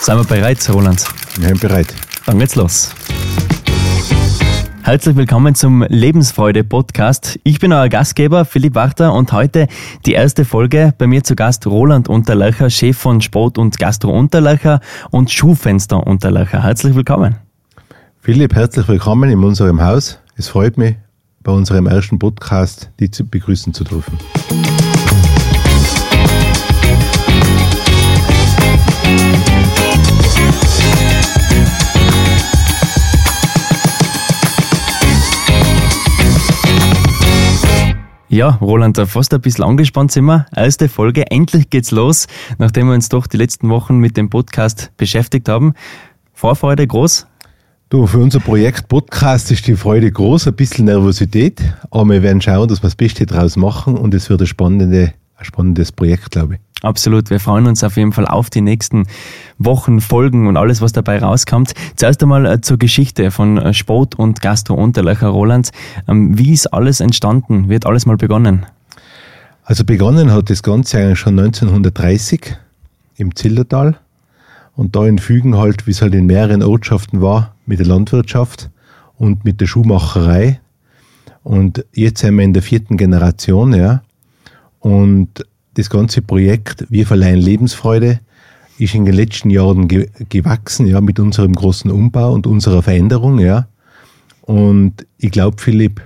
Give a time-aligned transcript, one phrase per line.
[0.00, 1.04] Sind wir bereit, Roland?
[1.36, 1.94] Wir sind bereit.
[2.26, 2.94] Dann geht's los.
[4.82, 7.38] Herzlich willkommen zum Lebensfreude-Podcast.
[7.44, 9.68] Ich bin euer Gastgeber Philipp Wachter und heute
[10.06, 10.94] die erste Folge.
[10.98, 14.80] Bei mir zu Gast Roland Unterlöcher, Chef von Sport und Gastro Unterlöcher
[15.10, 16.64] und Schuhfenster Unterlöcher.
[16.64, 17.36] Herzlich willkommen.
[18.20, 20.18] Philipp, herzlich willkommen in unserem Haus.
[20.36, 20.96] Es freut mich,
[21.42, 24.18] bei unserem ersten Podcast dich begrüßen zu dürfen.
[38.32, 40.46] Ja, Roland, fast ein bisschen angespannt sind wir.
[40.54, 44.92] Erste Folge, endlich geht's los, nachdem wir uns doch die letzten Wochen mit dem Podcast
[44.96, 45.74] beschäftigt haben.
[46.32, 47.26] Vorfreude groß?
[47.88, 52.40] Du, für unser Projekt Podcast ist die Freude groß, ein bisschen Nervosität, aber wir werden
[52.40, 56.30] schauen, dass wir das Beste draus machen und es wird ein, spannende, ein spannendes Projekt,
[56.30, 56.69] glaube ich.
[56.82, 57.28] Absolut.
[57.28, 59.06] Wir freuen uns auf jeden Fall auf die nächsten
[59.58, 61.74] Wochen, Folgen und alles, was dabei rauskommt.
[61.96, 65.70] Zuerst einmal äh, zur Geschichte von äh, Sport und Gastro Unterlöcher Roland.
[66.08, 67.68] Ähm, wie ist alles entstanden?
[67.68, 68.64] Wird alles mal begonnen?
[69.64, 72.56] Also begonnen hat das Ganze eigentlich schon 1930
[73.16, 73.98] im Zillertal
[74.74, 78.70] und da in Fügen halt, wie es halt in mehreren Ortschaften war, mit der Landwirtschaft
[79.18, 80.60] und mit der Schuhmacherei.
[81.42, 84.02] Und jetzt sind wir in der vierten Generation, ja.
[84.78, 88.20] Und das ganze Projekt Wir verleihen Lebensfreude
[88.78, 93.38] ist in den letzten Jahren ge gewachsen, ja, mit unserem großen Umbau und unserer Veränderung,
[93.38, 93.68] ja.
[94.42, 96.00] Und ich glaube, Philipp,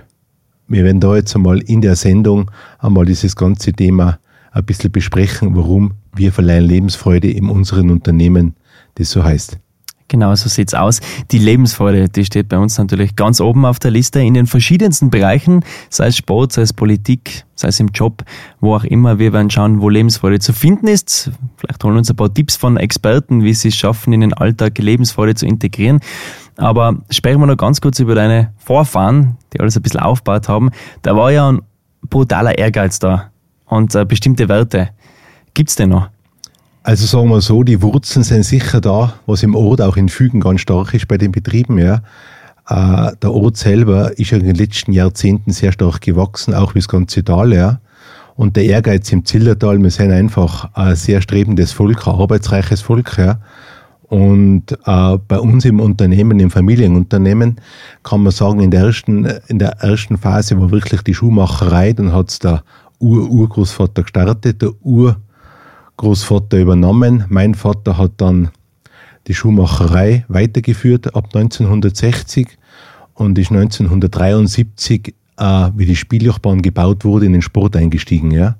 [0.67, 4.19] wir werden da jetzt einmal in der Sendung einmal dieses ganze Thema
[4.51, 8.55] ein bisschen besprechen, warum wir verleihen Lebensfreude in unseren Unternehmen,
[8.95, 9.57] das so heißt.
[10.07, 11.01] Genau, so sieht's aus.
[11.31, 15.09] Die Lebensfreude, die steht bei uns natürlich ganz oben auf der Liste in den verschiedensten
[15.09, 18.23] Bereichen, sei es Sport, sei es Politik, sei es im Job,
[18.59, 19.17] wo auch immer.
[19.17, 21.31] Wir werden schauen, wo Lebensfreude zu finden ist.
[21.57, 24.33] Vielleicht holen wir uns ein paar Tipps von Experten, wie sie es schaffen, in den
[24.33, 25.99] Alltag Lebensfreude zu integrieren.
[26.57, 30.69] Aber sprechen wir noch ganz kurz über deine Vorfahren, die alles ein bisschen aufgebaut haben.
[31.01, 31.61] Da war ja ein
[32.07, 33.31] brutaler Ehrgeiz da
[33.65, 34.89] und äh, bestimmte Werte.
[35.55, 36.14] Gibt's denn noch?
[36.85, 40.39] Also sagen wir so, die Wurzeln sind sicher da, was im Ort auch in Fügen
[40.39, 42.03] ganz stark ist bei den Betrieben, ja.
[42.69, 46.79] Äh, der Ort selber ist ja in den letzten Jahrzehnten sehr stark gewachsen, auch wie
[46.79, 47.79] das ganze Tal, ja.
[48.35, 53.17] Und der Ehrgeiz im Zillertal, wir sind einfach ein sehr strebendes Volk, ein arbeitsreiches Volk,
[53.17, 53.39] ja.
[54.03, 57.55] Und äh, bei uns im Unternehmen, im Familienunternehmen,
[58.03, 62.13] kann man sagen, in der ersten, in der ersten Phase war wirklich die Schuhmacherei, dann
[62.13, 62.61] hat's der
[62.99, 65.17] Ur-Urgroßvater gestartet, der Ur
[65.97, 67.25] Großvater übernommen.
[67.29, 68.49] Mein Vater hat dann
[69.27, 72.57] die Schuhmacherei weitergeführt ab 1960
[73.13, 78.31] und ist 1973, äh, wie die Spieljochbahn gebaut wurde, in den Sport eingestiegen.
[78.31, 78.57] Ja.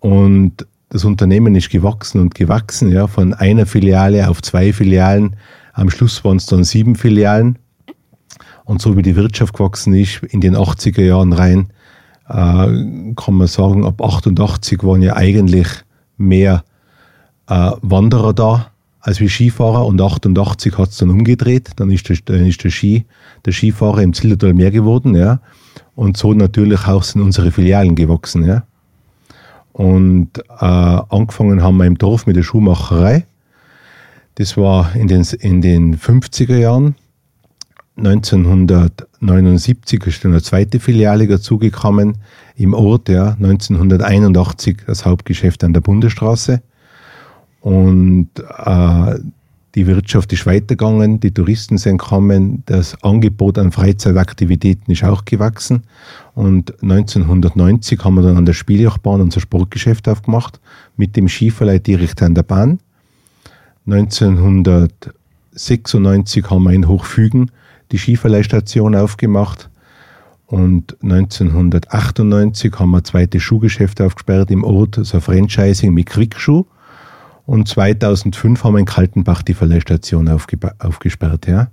[0.00, 5.36] Und das Unternehmen ist gewachsen und gewachsen, ja, von einer Filiale auf zwei Filialen.
[5.72, 7.58] Am Schluss waren es dann sieben Filialen.
[8.64, 11.72] Und so wie die Wirtschaft gewachsen ist, in den 80er Jahren rein,
[12.28, 15.68] äh, kann man sagen, ab 88 waren ja eigentlich
[16.20, 16.62] mehr
[17.48, 18.70] äh, Wanderer da
[19.00, 21.70] als wie Skifahrer und 88 hat es dann umgedreht.
[21.76, 23.06] Dann ist, der, dann ist der, Ski,
[23.44, 25.40] der Skifahrer im Zillertal mehr geworden, ja.
[25.94, 28.64] Und so natürlich auch sind unsere Filialen gewachsen, ja.
[29.72, 33.24] Und äh, angefangen haben wir im Dorf mit der Schuhmacherei.
[34.34, 36.94] Das war in den, in den 50er Jahren.
[37.96, 42.18] 1979 ist dann eine zweite Filiale dazugekommen
[42.56, 46.62] im Ort, ja, 1981 das Hauptgeschäft an der Bundesstraße.
[47.60, 49.18] Und äh,
[49.74, 55.84] die Wirtschaft ist weitergegangen, die Touristen sind gekommen, das Angebot an Freizeitaktivitäten ist auch gewachsen.
[56.34, 60.58] Und 1990 haben wir dann an der Spieljochbahn unser Sportgeschäft aufgemacht,
[60.96, 62.80] mit dem Skiverleih direkt an der Bahn.
[63.86, 67.52] 1996 haben wir in Hochfügen
[67.92, 69.68] die Skiverleihstation aufgemacht.
[70.46, 76.64] Und 1998 haben wir ein zweites Schuhgeschäft aufgesperrt im Ort, so ein Franchising mit Quickschuh.
[77.46, 81.46] Und 2005 haben wir in Kaltenbach die Verleihstation aufgesperrt.
[81.46, 81.68] Ja.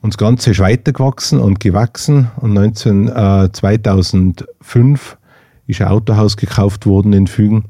[0.00, 2.30] Und das Ganze ist weitergewachsen und gewachsen.
[2.36, 5.18] Und 19, äh, 2005
[5.66, 7.64] ist ein Autohaus gekauft worden in Fügen,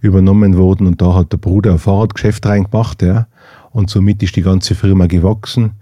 [0.00, 0.88] übernommen worden.
[0.88, 3.02] Und da hat der Bruder ein Fahrradgeschäft reingemacht.
[3.02, 3.28] Ja.
[3.70, 5.72] Und somit ist die ganze Firma gewachsen.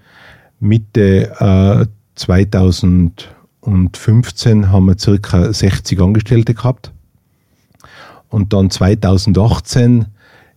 [0.61, 3.29] Mitte äh, 2000
[3.69, 6.93] 2015 haben wir circa 60 Angestellte gehabt.
[8.31, 10.07] Und dann 2018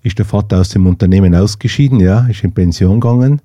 [0.04, 3.42] ist der Vater aus dem Unternehmen ausgeschieden, ja, ist in Pension gegangen.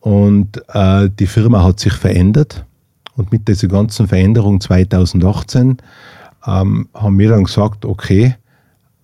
[0.00, 2.64] Und äh, die Firma hat sich verändert.
[3.16, 5.78] Und mit dieser ganzen Veränderung 2018
[6.46, 8.34] ähm, haben wir dann gesagt, okay,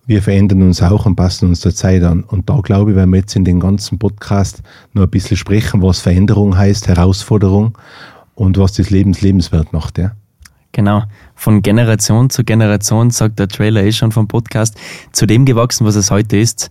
[0.05, 2.23] wir verändern uns auch und passen uns der Zeit an.
[2.23, 4.61] Und da glaube ich, werden wir jetzt in den ganzen Podcast
[4.93, 7.77] nur ein bisschen sprechen, was Veränderung heißt, Herausforderung
[8.35, 9.97] und was das Lebens lebenswert macht.
[9.97, 10.11] Ja.
[10.73, 11.03] Genau.
[11.35, 14.75] Von Generation zu Generation, sagt der Trailer eh schon vom Podcast,
[15.11, 16.69] zu dem gewachsen, was es heute ist.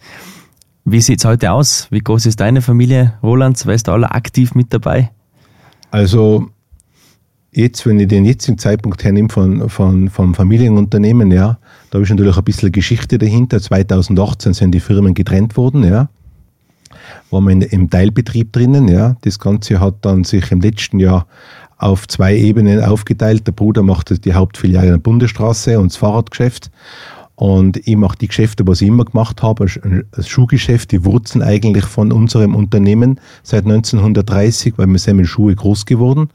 [0.85, 1.87] Wie sieht es heute aus?
[1.91, 3.65] Wie groß ist deine Familie, Roland?
[3.65, 5.11] Weißt du alle aktiv mit dabei?
[5.93, 6.49] Also
[7.53, 11.59] jetzt, wenn ich den jetzigen Zeitpunkt hernehme von, von, vom Familienunternehmen, ja,
[11.93, 13.61] da ich natürlich ein bisschen Geschichte dahinter.
[13.61, 16.09] 2018 sind die Firmen getrennt worden, ja.
[17.31, 19.17] Waren wir im Teilbetrieb drinnen, ja.
[19.21, 21.27] Das Ganze hat dann sich im letzten Jahr
[21.77, 23.47] auf zwei Ebenen aufgeteilt.
[23.47, 26.71] Der Bruder macht die Hauptfiliale der Bundesstraße und das Fahrradgeschäft.
[27.35, 29.67] Und ich mache die Geschäfte, was ich immer gemacht habe,
[30.13, 35.55] das Schuhgeschäft, die Wurzeln eigentlich von unserem Unternehmen seit 1930, weil wir sind mit Schuhe
[35.55, 36.31] groß geworden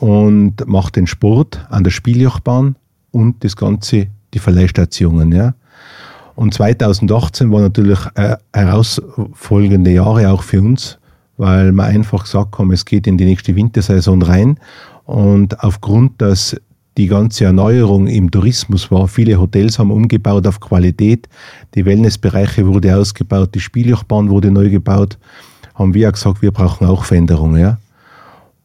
[0.00, 2.74] und mache den Sport an der Spieljochbahn
[3.12, 5.32] und das Ganze, die Verleihstationen.
[5.32, 5.54] Ja.
[6.36, 10.98] Und 2018 war natürlich äh, herausfolgende Jahre auch für uns,
[11.38, 14.60] weil wir einfach gesagt haben, es geht in die nächste Wintersaison rein.
[15.06, 16.54] Und aufgrund, dass
[16.98, 21.28] die ganze Erneuerung im Tourismus war, viele Hotels haben umgebaut auf Qualität,
[21.74, 25.18] die Wellnessbereiche wurde ausgebaut, die Spieljochbahn wurde neu gebaut,
[25.74, 27.60] haben wir auch gesagt, wir brauchen auch Veränderungen.
[27.60, 27.78] Ja?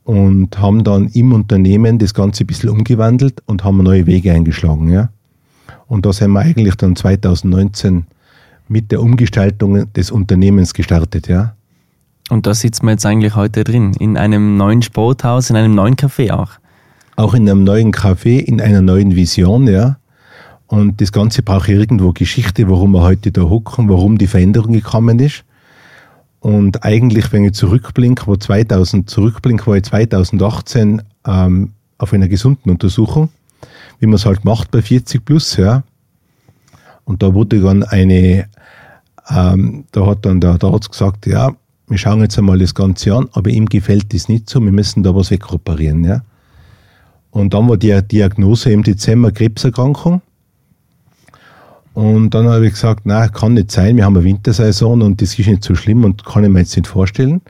[0.04, 4.90] Und haben dann im Unternehmen das Ganze ein bisschen umgewandelt und haben neue Wege eingeschlagen.
[4.90, 5.10] Ja?
[5.92, 8.06] Und da sind wir eigentlich dann 2019
[8.70, 11.28] mit der Umgestaltung des Unternehmens gestartet.
[11.28, 11.54] Ja?
[12.30, 15.98] Und da sitzen wir jetzt eigentlich heute drin, in einem neuen Sporthaus, in einem neuen
[15.98, 16.52] Café auch.
[17.18, 19.98] Auch in einem neuen Café, in einer neuen Vision, ja.
[20.68, 25.20] Und das Ganze braucht irgendwo Geschichte, warum wir heute da hocken, warum die Veränderung gekommen
[25.20, 25.44] ist.
[26.40, 32.72] Und eigentlich, wenn ich zurückblinke, wo 2000 zurückblinke, war ich 2018 ähm, auf einer gesunden
[32.72, 33.28] Untersuchung,
[34.02, 35.84] wie man es halt macht bei 40 plus, ja.
[37.06, 38.48] Und da wurde dann eine,
[39.30, 41.52] ähm, da hat dann der, Arzt gesagt, ja,
[41.88, 45.04] wir schauen jetzt einmal das Ganze an, aber ihm gefällt das nicht so, wir müssen
[45.04, 46.04] da was wegoperieren.
[46.04, 46.24] Ja?
[47.30, 50.22] Und dann war die Diagnose im Dezember Krebserkrankung.
[51.94, 55.38] Und dann habe ich gesagt, nein, kann nicht sein, wir haben eine Wintersaison und das
[55.38, 57.42] ist nicht so schlimm und kann ich mir jetzt nicht vorstellen.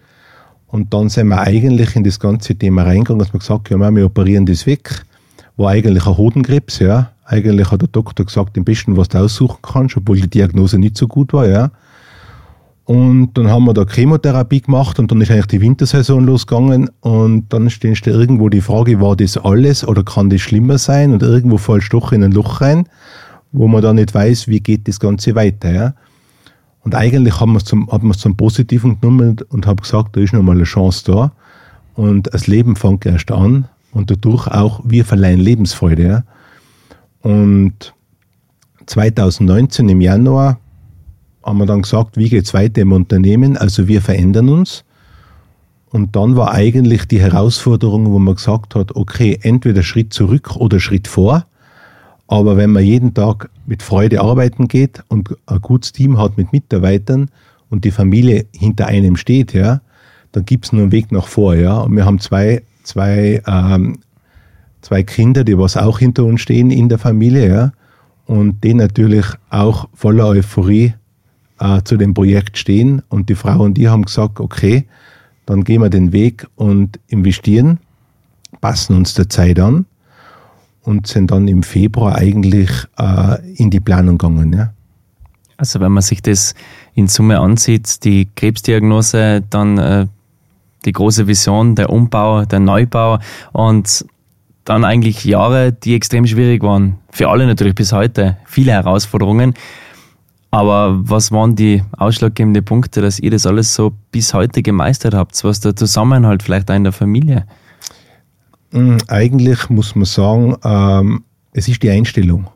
[0.67, 3.95] Und dann sind wir eigentlich in das ganze Thema reingegangen, dass wir gesagt haben, ja,
[3.95, 5.05] wir operieren das weg.
[5.61, 7.11] War eigentlich ein Hodenkrebs, ja.
[7.23, 10.97] Eigentlich hat der Doktor gesagt, am besten, was du aussuchen kannst, obwohl die Diagnose nicht
[10.97, 11.69] so gut war, ja.
[12.85, 17.45] Und dann haben wir da Chemotherapie gemacht und dann ist eigentlich die Wintersaison losgegangen und
[17.53, 21.13] dann steht da irgendwo die Frage, war das alles oder kann das schlimmer sein?
[21.13, 22.89] Und irgendwo fällst du doch in ein Loch rein,
[23.51, 25.71] wo man dann nicht weiß, wie geht das Ganze weiter.
[25.71, 25.93] Ja?
[26.83, 30.21] Und eigentlich haben wir es zum, haben wir zum Positiven genommen und haben gesagt, da
[30.21, 31.31] ist noch mal eine Chance da.
[31.93, 36.03] Und das Leben fängt erst an und dadurch auch, wir verleihen Lebensfreude.
[36.03, 36.23] Ja?
[37.21, 37.93] Und
[38.85, 40.59] 2019 im Januar
[41.43, 43.57] haben wir dann gesagt, wie geht es weiter im Unternehmen?
[43.57, 44.83] Also wir verändern uns.
[45.89, 50.79] Und dann war eigentlich die Herausforderung, wo man gesagt hat, okay, entweder Schritt zurück oder
[50.79, 51.45] Schritt vor.
[52.27, 56.53] Aber wenn man jeden Tag mit Freude arbeiten geht und ein gutes Team hat mit
[56.53, 57.29] Mitarbeitern
[57.69, 59.81] und die Familie hinter einem steht, ja,
[60.31, 61.79] dann gibt es nur einen Weg nach vor, ja.
[61.79, 63.99] Und wir haben zwei, zwei, ähm,
[64.81, 67.71] zwei Kinder, die was auch hinter uns stehen in der Familie, ja.
[68.25, 70.93] Und die natürlich auch voller Euphorie
[71.59, 73.01] äh, zu dem Projekt stehen.
[73.09, 74.85] Und die Frau und die haben gesagt, okay,
[75.45, 77.79] dann gehen wir den Weg und investieren,
[78.61, 79.85] passen uns der Zeit an
[80.83, 84.53] und sind dann im Februar eigentlich äh, in die Planung gegangen.
[84.53, 84.73] Ja.
[85.57, 86.55] Also wenn man sich das
[86.95, 90.07] in Summe ansieht, die Krebsdiagnose, dann äh,
[90.85, 93.19] die große Vision, der Umbau, der Neubau
[93.51, 94.05] und
[94.65, 96.97] dann eigentlich Jahre, die extrem schwierig waren.
[97.11, 98.37] Für alle natürlich bis heute.
[98.45, 99.53] Viele Herausforderungen.
[100.51, 105.41] Aber was waren die ausschlaggebenden Punkte, dass ihr das alles so bis heute gemeistert habt?
[105.43, 107.45] Was der Zusammenhalt vielleicht auch in der Familie?
[108.71, 111.23] Hm, eigentlich muss man sagen, ähm,
[111.53, 112.47] es ist die Einstellung.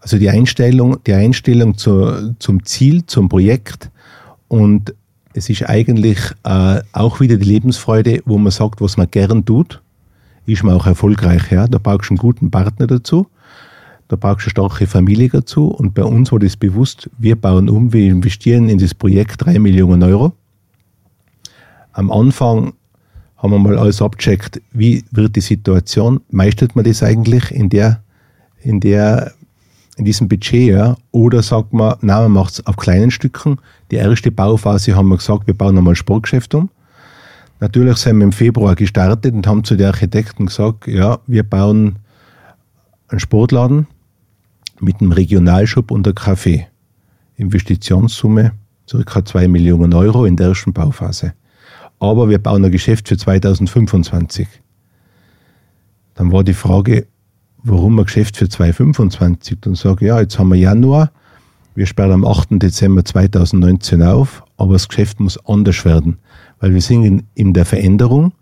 [0.00, 3.90] Also die Einstellung, die Einstellung zu, zum Ziel, zum Projekt
[4.48, 4.94] und
[5.38, 9.80] es ist eigentlich äh, auch wieder die Lebensfreude, wo man sagt, was man gern tut,
[10.46, 11.50] ist man auch erfolgreich.
[11.50, 11.66] Ja?
[11.66, 13.28] Da brauchst du einen guten Partner dazu.
[14.08, 15.68] Da brauchst du eine starke Familie dazu.
[15.68, 19.58] Und bei uns war das bewusst, wir bauen um, wir investieren in das Projekt drei
[19.58, 20.32] Millionen Euro.
[21.92, 22.72] Am Anfang
[23.36, 28.02] haben wir mal alles abgecheckt, wie wird die Situation, meistert man das eigentlich in der,
[28.62, 29.34] in der,
[29.98, 30.96] in diesem Budget, ja?
[31.10, 33.58] Oder sagt man, nein, man macht es auf kleinen Stücken.
[33.90, 36.70] Die erste Bauphase haben wir gesagt, wir bauen einmal Sportgeschäft um.
[37.60, 41.96] Natürlich sind wir im Februar gestartet und haben zu den Architekten gesagt, ja, wir bauen
[43.08, 43.88] einen Sportladen
[44.80, 46.66] mit einem Regionalshop und einem Café.
[47.36, 48.52] Investitionssumme
[49.04, 49.24] ca.
[49.24, 51.34] 2 Millionen Euro in der ersten Bauphase.
[51.98, 54.46] Aber wir bauen ein Geschäft für 2025.
[56.14, 57.06] Dann war die Frage,
[57.62, 59.58] warum ein Geschäft für 2025?
[59.60, 61.10] Dann sage ich, ja, jetzt haben wir Januar,
[61.74, 62.48] wir sperren am 8.
[62.52, 66.18] Dezember 2019 auf, aber das Geschäft muss anders werden,
[66.60, 68.32] weil wir sind in, in der Veränderung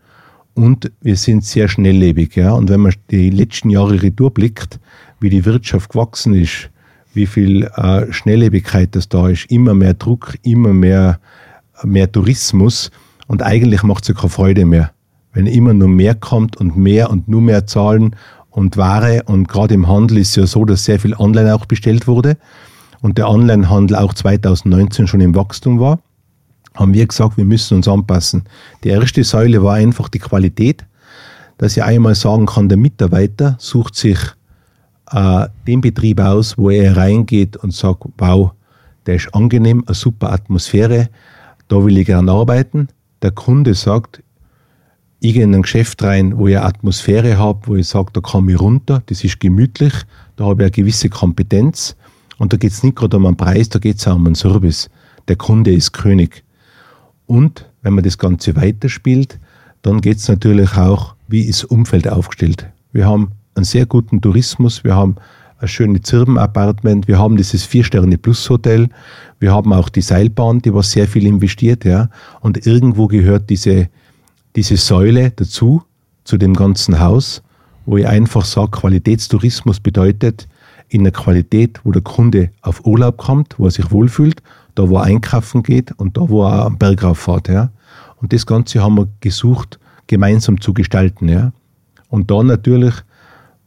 [0.55, 2.35] und wir sind sehr schnelllebig.
[2.37, 2.53] Ja?
[2.53, 4.81] Und wenn man die letzten Jahre retour blickt,
[5.21, 6.71] wie die Wirtschaft gewachsen ist,
[7.13, 11.21] wie viel äh, Schnelllebigkeit das da ist, immer mehr Druck, immer mehr,
[11.83, 12.91] mehr Tourismus
[13.27, 14.93] und eigentlich macht es ja keine Freude mehr.
[15.33, 18.17] Wenn immer nur mehr kommt und mehr und nur mehr Zahlen
[18.57, 22.07] und Ware und gerade im Handel ist ja so, dass sehr viel online auch bestellt
[22.07, 22.37] wurde
[23.03, 26.01] und der Onlinehandel auch 2019 schon im Wachstum war
[26.75, 28.45] haben wir gesagt, wir müssen uns anpassen.
[28.85, 30.85] Die erste Säule war einfach die Qualität,
[31.59, 34.19] dass ich einmal sagen kann, der Mitarbeiter sucht sich
[35.11, 38.53] äh, den Betrieb aus, wo er reingeht und sagt, wow,
[39.07, 41.09] der ist angenehm, eine super Atmosphäre,
[41.69, 42.89] da will ich gern arbeiten.
[43.23, 44.23] Der Kunde sagt,
[45.21, 48.21] ich gehe in ein Geschäft rein, wo ich eine Atmosphäre habe, wo ich sage, da
[48.21, 49.93] komme ich runter, das ist gemütlich,
[50.37, 51.97] da habe ich eine gewisse Kompetenz
[52.39, 54.35] und da geht es nicht gerade um einen Preis, da geht es auch um einen
[54.35, 54.91] Service.
[55.29, 56.45] Der Kunde ist König.
[57.27, 59.39] Und wenn man das Ganze weiterspielt,
[59.83, 62.67] dann geht es natürlich auch, wie ist das Umfeld aufgestellt.
[62.93, 65.17] Wir haben einen sehr guten Tourismus, wir haben
[65.59, 68.89] ein schönes Zirben-Apartment, wir haben dieses Vier-Sterne-Plus-Hotel,
[69.41, 72.11] wir haben auch die Seilbahn, die was sehr viel investiert, ja.
[72.41, 73.89] Und irgendwo gehört diese,
[74.57, 75.83] diese Säule dazu,
[76.25, 77.43] zu dem ganzen Haus,
[77.85, 80.49] wo ich einfach sage, Qualitätstourismus bedeutet,
[80.89, 84.41] in der Qualität, wo der Kunde auf Urlaub kommt, wo er sich wohlfühlt
[84.77, 87.49] da wo er einkaufen geht und da wo er am Berg rauffährt.
[87.49, 87.71] Ja.
[88.21, 91.29] Und das Ganze haben wir gesucht, gemeinsam zu gestalten.
[91.29, 91.53] Ja.
[92.09, 92.95] Und da natürlich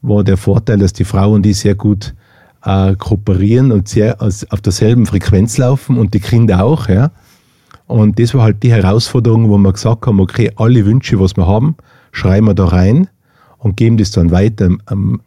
[0.01, 2.15] war der Vorteil, dass die Frau und ich sehr gut
[2.63, 6.87] äh, kooperieren und sehr auf derselben Frequenz laufen und die Kinder auch.
[6.87, 7.11] Ja.
[7.89, 11.47] Und das war halt die Herausforderung, wo wir gesagt haben, okay, alle Wünsche, was wir
[11.47, 11.75] haben,
[12.11, 13.07] schreiben wir da rein
[13.57, 15.21] und geben das dann weiter am,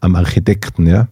[0.00, 0.86] am Architekten.
[0.86, 1.08] Ja.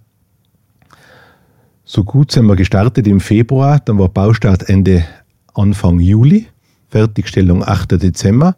[1.84, 5.06] So gut sind wir gestartet im Februar, dann war Baustart Ende
[5.54, 6.46] Anfang Juli,
[6.90, 7.92] Fertigstellung 8.
[7.92, 8.56] Dezember.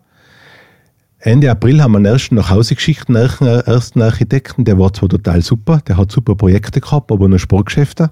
[1.21, 5.09] Ende April haben wir den ersten nach Hause geschickt, den ersten Architekten, der war zwar
[5.09, 8.11] total super, der hat super Projekte gehabt, aber nur Sportgeschäfte.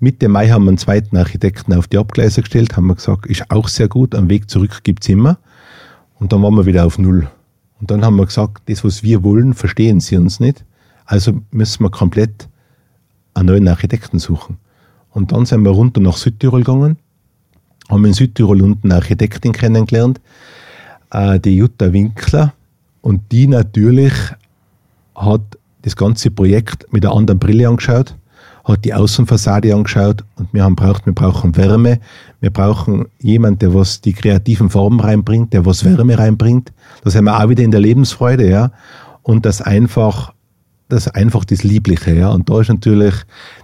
[0.00, 3.50] Mitte Mai haben wir einen zweiten Architekten auf die Abgleise gestellt, haben wir gesagt, ist
[3.50, 5.38] auch sehr gut, am Weg zurück gibt es immer.
[6.20, 7.28] Und dann waren wir wieder auf Null.
[7.80, 10.64] Und dann haben wir gesagt, das, was wir wollen, verstehen sie uns nicht.
[11.04, 12.48] Also müssen wir komplett
[13.34, 14.58] einen neuen Architekten suchen.
[15.10, 16.96] Und dann sind wir runter nach Südtirol gegangen,
[17.88, 20.20] haben in Südtirol unten eine Architektin kennengelernt,
[21.10, 22.52] äh, die Jutta Winkler.
[23.00, 24.12] Und die natürlich
[25.14, 25.42] hat
[25.82, 28.14] das ganze Projekt mit einer anderen Brille angeschaut,
[28.68, 32.00] hat die Außenfassade angeschaut und wir haben braucht, wir brauchen Wärme,
[32.40, 36.72] wir brauchen jemanden, der was die kreativen Formen reinbringt, der was Wärme reinbringt.
[37.02, 38.70] Da sind wir auch wieder in der Lebensfreude, ja.
[39.22, 40.32] Und das einfach
[40.88, 42.14] das einfach das Liebliche.
[42.14, 42.30] Ja.
[42.30, 43.14] Und da ist natürlich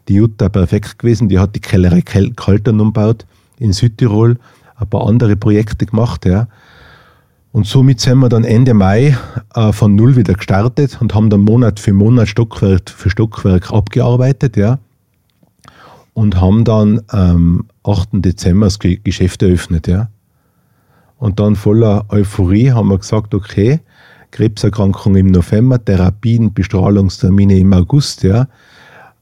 [0.08, 1.28] die Jutta perfekt gewesen.
[1.28, 3.26] Die hat die Kellerei Kaltern umgebaut
[3.58, 4.38] in Südtirol,
[4.76, 6.26] ein paar andere Projekte gemacht.
[6.26, 6.48] Ja.
[7.52, 9.16] Und somit sind wir dann Ende Mai
[9.54, 14.56] äh, von Null wieder gestartet und haben dann Monat für Monat Stockwerk für Stockwerk abgearbeitet.
[14.56, 14.78] Ja.
[16.14, 18.10] Und haben dann am 8.
[18.12, 19.88] Dezember das Geschäft eröffnet.
[19.88, 20.08] Ja.
[21.18, 23.80] Und dann voller Euphorie haben wir gesagt, okay,
[24.30, 28.48] Krebserkrankung im November, Therapien, Bestrahlungstermine im August, ja,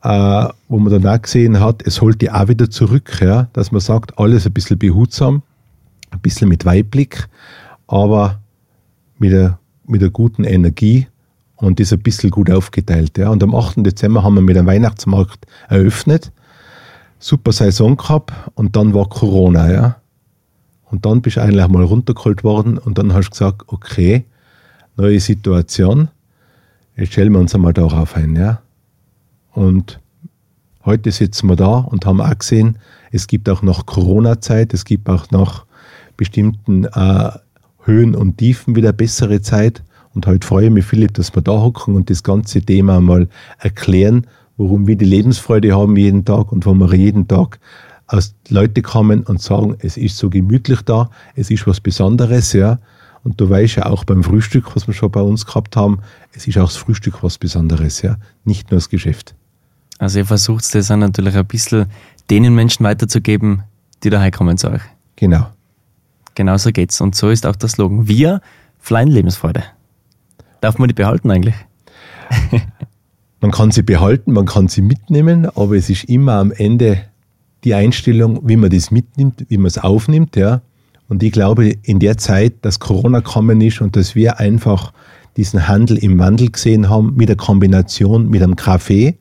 [0.03, 3.73] äh, wo man dann auch gesehen hat, es holt die auch wieder zurück, ja, dass
[3.73, 5.43] man sagt, alles ein bisschen behutsam,
[6.11, 7.29] ein bisschen mit Weitblick,
[7.87, 8.41] aber
[9.19, 11.07] mit der, mit der guten Energie
[11.57, 13.19] und ist ein bisschen gut aufgeteilt.
[13.19, 13.29] Ja.
[13.29, 13.87] Und am 8.
[13.87, 16.33] Dezember haben wir mit dem Weihnachtsmarkt eröffnet,
[17.23, 19.97] super Saison gehabt und dann war Corona, ja.
[20.91, 24.27] Und dann bist du eigentlich mal runtergeholt worden und dann hast du gesagt, okay,
[24.97, 26.09] neue Situation.
[26.97, 28.37] Jetzt stellen wir uns einmal darauf ein.
[28.37, 28.61] Ja?
[29.53, 30.01] Und
[30.85, 32.77] heute sitzen wir da und haben auch gesehen,
[33.11, 35.65] es gibt auch noch Corona-Zeit, es gibt auch noch
[36.19, 37.31] bestimmten äh,
[37.85, 39.83] Höhen und Tiefen wieder bessere Zeit.
[40.15, 43.29] Und heute freue ich mich, Philipp, dass wir da hocken und das ganze Thema mal
[43.59, 44.27] erklären,
[44.57, 47.59] warum wir die Lebensfreude haben jeden Tag und wo wir jeden Tag
[48.07, 52.79] aus Leute kommen und sagen, es ist so gemütlich da, es ist was Besonderes, ja.
[53.25, 56.01] Und du weißt ja auch beim Frühstück, was wir schon bei uns gehabt haben,
[56.33, 59.35] es ist auch das Frühstück was Besonderes, ja, nicht nur das Geschäft.
[59.99, 61.87] Also ihr versucht das auch natürlich ein bisschen
[62.29, 63.63] denen Menschen weiterzugeben,
[64.03, 64.83] die daheim kommen zu euch.
[65.17, 65.47] Genau.
[66.35, 67.01] Genau so geht's.
[67.01, 68.09] Und so ist auch der Slogan.
[68.09, 68.41] Wir
[68.81, 69.63] flying Lebensfreude.
[70.61, 71.55] Darf man die behalten eigentlich?
[73.43, 77.03] man kann sie behalten, man kann sie mitnehmen, aber es ist immer am Ende
[77.65, 80.63] die Einstellung, wie man das mitnimmt, wie man es aufnimmt, ja.
[81.09, 84.93] Und ich glaube, in der Zeit, dass Corona gekommen ist und dass wir einfach
[85.37, 89.19] diesen Handel im Wandel gesehen haben, mit der Kombination mit einem Kaffee,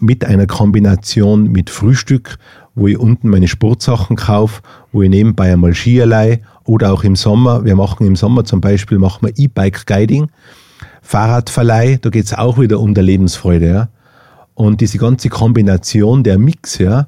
[0.00, 2.36] mit einer Kombination mit Frühstück,
[2.74, 4.60] wo ich unten meine Sportsachen kaufe,
[4.92, 8.98] wo ich nebenbei einmal Skierlei oder auch im Sommer, wir machen im Sommer zum Beispiel,
[8.98, 10.28] machen wir E-Bike-Guiding,
[11.02, 13.66] Fahrradverleih, da geht es auch wieder um der Lebensfreude.
[13.66, 13.88] Ja.
[14.54, 17.06] Und diese ganze Kombination, der Mix, ja,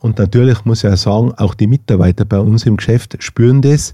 [0.00, 3.92] und natürlich muss ich auch sagen, auch die Mitarbeiter bei uns im Geschäft spüren das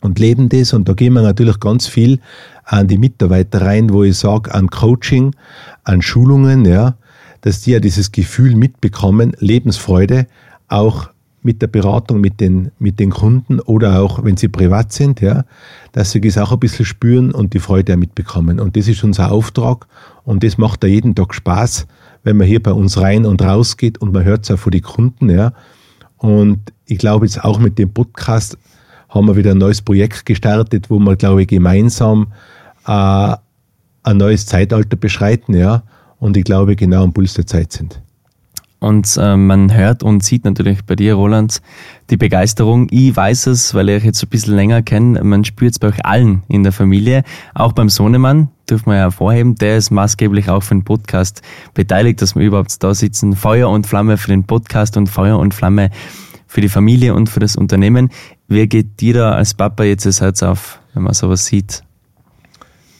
[0.00, 0.74] und leben das.
[0.74, 2.20] Und da gehen wir natürlich ganz viel
[2.64, 5.34] an die Mitarbeiter rein, wo ich sage, an Coaching,
[5.84, 6.96] an Schulungen, ja,
[7.40, 10.26] dass die ja dieses Gefühl mitbekommen, Lebensfreude,
[10.68, 11.08] auch
[11.42, 15.44] mit der Beratung mit den, mit den Kunden oder auch wenn sie privat sind, ja,
[15.92, 18.60] dass sie das auch ein bisschen spüren und die Freude auch mitbekommen.
[18.60, 19.86] Und das ist unser Auftrag
[20.24, 21.86] und das macht da jeden Tag Spaß,
[22.22, 24.70] wenn man hier bei uns rein und raus geht und man hört es auch von
[24.72, 25.52] den Kunden, ja.
[26.16, 28.56] Und ich glaube jetzt auch mit dem Podcast
[29.08, 32.28] haben wir wieder ein neues Projekt gestartet, wo wir, glaube ich, gemeinsam
[32.86, 33.34] äh,
[34.04, 35.82] ein neues Zeitalter beschreiten, ja.
[36.20, 38.01] Und ich glaube, genau am Puls der Zeit sind.
[38.82, 41.62] Und äh, man hört und sieht natürlich bei dir, Roland,
[42.10, 42.88] die Begeisterung.
[42.90, 45.22] Ich weiß es, weil ich euch jetzt ein bisschen länger kenne.
[45.22, 47.22] Man spürt es bei euch allen in der Familie.
[47.54, 51.42] Auch beim Sohnemann, dürfen wir ja hervorheben, der ist maßgeblich auch für den Podcast
[51.74, 53.36] beteiligt, dass wir überhaupt da sitzen.
[53.36, 55.90] Feuer und Flamme für den Podcast und Feuer und Flamme
[56.48, 58.10] für die Familie und für das Unternehmen.
[58.48, 61.84] Wer geht dir da als Papa jetzt das Herz auf, wenn man sowas sieht?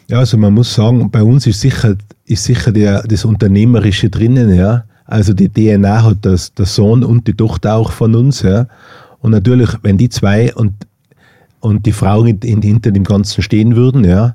[0.08, 4.54] Ja, also man muss sagen, bei uns ist sicher, ist sicher der, das Unternehmerische drinnen,
[4.54, 4.84] ja.
[5.12, 8.40] Also die DNA hat das, der Sohn und die Tochter auch von uns.
[8.40, 8.66] Ja.
[9.20, 10.72] Und natürlich, wenn die zwei und,
[11.60, 14.34] und die Frau in, in, hinter dem Ganzen stehen würden, ja,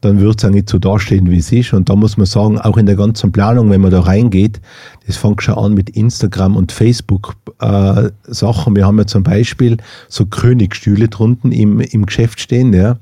[0.00, 1.72] dann würde es auch nicht so dastehen, wie es ist.
[1.72, 4.60] Und da muss man sagen, auch in der ganzen Planung, wenn man da reingeht,
[5.06, 8.72] das fängt schon an mit Instagram und Facebook-Sachen.
[8.72, 9.76] Äh, wir haben ja zum Beispiel
[10.08, 12.98] so Königstühle drunten im, im Geschäft stehen, ja.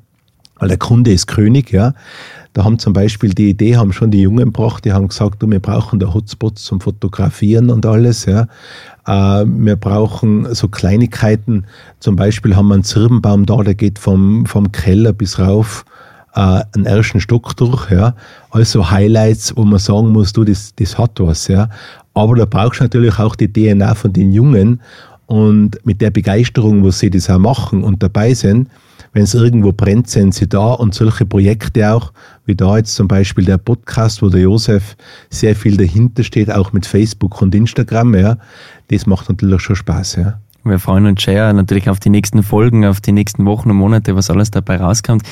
[0.59, 1.95] Weil der Kunde ist König, ja.
[2.53, 5.51] Da haben zum Beispiel die Idee, haben schon die Jungen gebracht, die haben gesagt, du,
[5.51, 8.47] wir brauchen da Hotspots zum Fotografieren und alles, ja.
[9.07, 11.67] Äh, wir brauchen so Kleinigkeiten.
[11.99, 15.85] Zum Beispiel haben wir einen Zirbenbaum da, der geht vom, vom Keller bis rauf
[16.35, 18.15] äh, einen ersten Stock durch, ja.
[18.51, 21.69] Also Highlights, wo man sagen muss, du, das, das hat was, ja.
[22.15, 24.81] Aber da brauchst du natürlich auch die DNA von den Jungen
[25.27, 28.69] und mit der Begeisterung, wo sie das auch machen und dabei sind,
[29.15, 32.13] wenn es irgendwo brennt, sind sie da und solche Projekte auch,
[32.45, 34.97] wie da jetzt zum Beispiel der Podcast, wo der Josef
[35.31, 38.37] sehr viel dahinter steht, auch mit Facebook und Instagram, ja,
[38.89, 40.41] das macht natürlich schon Spaß, ja.
[40.65, 44.17] Wir freuen uns sehr natürlich auf die nächsten Folgen, auf die nächsten Wochen und Monate,
[44.17, 45.23] was alles dabei rauskommt.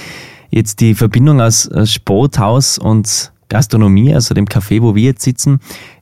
[0.50, 5.60] Jetzt die Verbindung aus Sporthaus und Gastronomie, also dem Café, wo wir jetzt sitzen,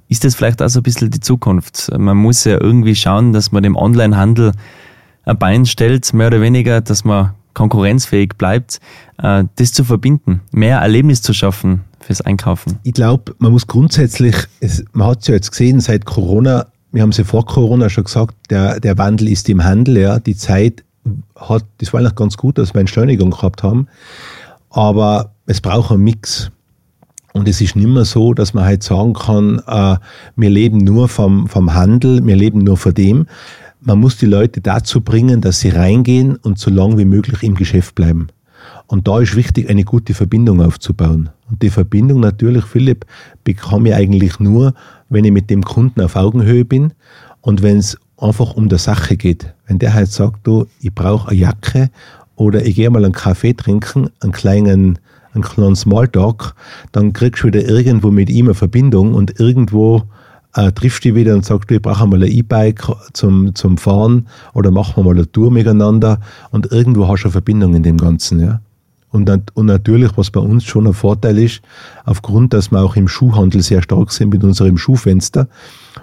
[0.09, 1.91] ist das vielleicht auch so ein bisschen die Zukunft?
[1.97, 4.53] Man muss ja irgendwie schauen, dass man dem Onlinehandel
[5.25, 8.81] ein Bein stellt, mehr oder weniger, dass man konkurrenzfähig bleibt,
[9.23, 12.79] äh, das zu verbinden, mehr Erlebnis zu schaffen fürs Einkaufen?
[12.83, 17.03] Ich glaube, man muss grundsätzlich, es, man hat es ja jetzt gesehen, seit Corona, wir
[17.03, 20.37] haben es ja vor Corona schon gesagt, der, der Wandel ist im Handel, ja, die
[20.37, 20.85] Zeit
[21.37, 23.89] hat, das war eigentlich ganz gut, dass wir Entschleunigung gehabt haben,
[24.71, 26.51] aber es braucht einen Mix.
[27.33, 29.97] Und es ist nicht mehr so, dass man halt sagen kann, äh,
[30.35, 33.27] wir leben nur vom, vom Handel, wir leben nur von dem
[33.81, 37.55] man muss die Leute dazu bringen, dass sie reingehen und so lange wie möglich im
[37.55, 38.29] Geschäft bleiben.
[38.87, 41.31] Und da ist wichtig, eine gute Verbindung aufzubauen.
[41.49, 43.07] Und die Verbindung natürlich, Philipp,
[43.45, 44.75] bekomme ich eigentlich nur,
[45.09, 46.93] wenn ich mit dem Kunden auf Augenhöhe bin
[47.41, 49.55] und wenn es einfach um der Sache geht.
[49.67, 51.91] Wenn der halt sagt, du, ich brauche eine Jacke
[52.37, 54.99] oder ich gehe mal einen Kaffee trinken, einen kleinen,
[55.33, 56.55] einen kleinen Smalltalk,
[56.93, 60.03] dann kriegst du wieder irgendwo mit ihm eine Verbindung und irgendwo
[60.55, 64.27] äh, triffst dich wieder und sagst, du, ich brauche mal ein E-Bike zum, zum Fahren
[64.55, 67.97] oder machen wir mal eine Tour miteinander und irgendwo hast du eine Verbindung in dem
[67.97, 68.61] Ganzen, ja.
[69.13, 71.63] Und, und natürlich, was bei uns schon ein Vorteil ist,
[72.05, 75.49] aufgrund, dass wir auch im Schuhhandel sehr stark sind mit unserem Schuhfenster.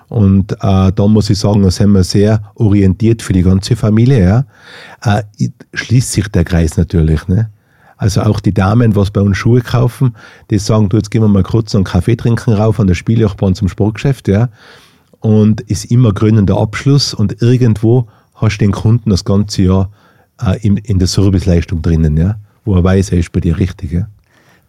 [0.09, 4.45] Und äh, da muss ich sagen, da sind wir sehr orientiert für die ganze Familie.
[5.05, 5.19] Ja.
[5.19, 5.23] Äh,
[5.73, 7.27] schließt sich der Kreis natürlich.
[7.29, 7.49] Ne?
[7.97, 10.15] Also auch die Damen, was bei uns Schuhe kaufen,
[10.51, 13.55] die sagen, du, jetzt gehen wir mal kurz einen Kaffee trinken rauf an der Spieljochbahn
[13.55, 14.49] zum Sportgeschäft, ja.
[15.19, 19.91] Und ist immer grünender Abschluss und irgendwo hast du den Kunden das ganze Jahr
[20.39, 22.35] äh, in, in der Serviceleistung drinnen, ja.
[22.65, 24.07] Wo er weiß, er ist bei dir richtig, ja.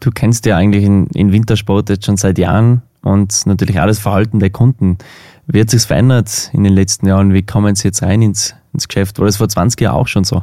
[0.01, 4.39] Du kennst ja eigentlich in, in Wintersport jetzt schon seit Jahren und natürlich alles Verhalten
[4.39, 4.97] der Kunden.
[5.47, 7.35] Wie hat sich verändert in den letzten Jahren?
[7.35, 9.19] Wie kommen sie jetzt rein ins, ins Geschäft?
[9.19, 10.43] War das vor 20 Jahren auch schon so?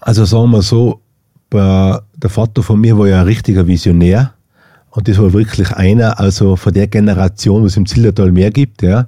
[0.00, 1.00] Also sagen wir so,
[1.58, 4.34] der Vater von mir war ja ein richtiger Visionär
[4.90, 9.06] Und das war wirklich einer, also von der Generation, was im Zillertal mehr gibt, ja,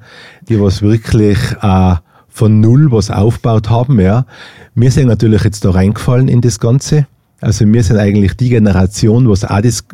[0.49, 1.95] die was wirklich äh,
[2.29, 4.25] von null was aufgebaut haben, ja.
[4.75, 7.07] Wir sind natürlich jetzt da reingefallen in das Ganze.
[7.41, 9.85] Also wir sind eigentlich die Generation, was auch das,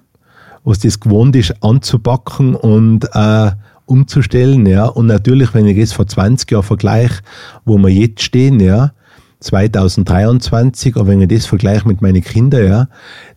[0.63, 3.51] was das gewohnt ist, anzupacken und äh,
[3.87, 4.85] umzustellen, ja.
[4.85, 7.23] Und natürlich, wenn ich jetzt vor 20 Jahren vergleiche,
[7.65, 8.93] wo wir jetzt stehen, ja,
[9.41, 12.89] 2023, aber wenn ich das vergleiche mit meinen Kindern, ja,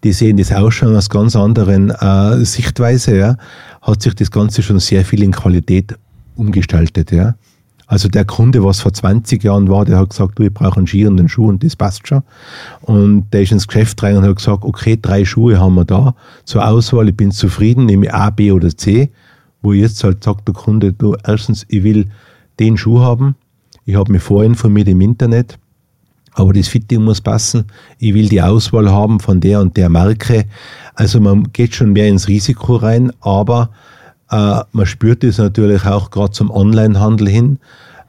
[0.04, 3.38] die sehen das auch schon aus ganz anderen äh, Sichtweise, ja,
[3.82, 5.96] hat sich das Ganze schon sehr viel in Qualität
[6.36, 7.36] umgestaltet, ja.
[7.92, 10.88] Also der Kunde, was vor 20 Jahren war, der hat gesagt, du, ich brauche einen
[10.88, 12.24] Ski und einen Schuh und das passt schon.
[12.84, 16.16] Und der ist ins Geschäft rein und hat gesagt, okay, drei Schuhe haben wir da
[16.46, 19.12] zur Auswahl, ich bin zufrieden, nehme A, B oder C.
[19.62, 22.08] Wo jetzt halt sagt der Kunde, du, erstens, ich will
[22.62, 23.36] den Schuh haben,
[23.84, 25.60] ich habe mich vorinformiert im Internet,
[26.34, 27.66] aber das Fitting muss passen.
[28.00, 30.46] Ich will die Auswahl haben von der und der Marke.
[30.96, 33.70] Also man geht schon mehr ins Risiko rein, aber
[34.30, 37.60] äh, man spürt es natürlich auch gerade zum Onlinehandel hin,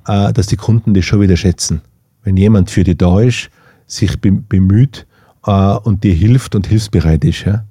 [0.06, 1.82] äh, dass die Kunden das schon wieder schätzen.
[2.22, 3.50] Wenn jemand für die da ist,
[3.86, 5.06] sich bemüht
[5.46, 7.44] äh, und dir hilft und hilfsbereit ist.
[7.44, 7.64] Ja.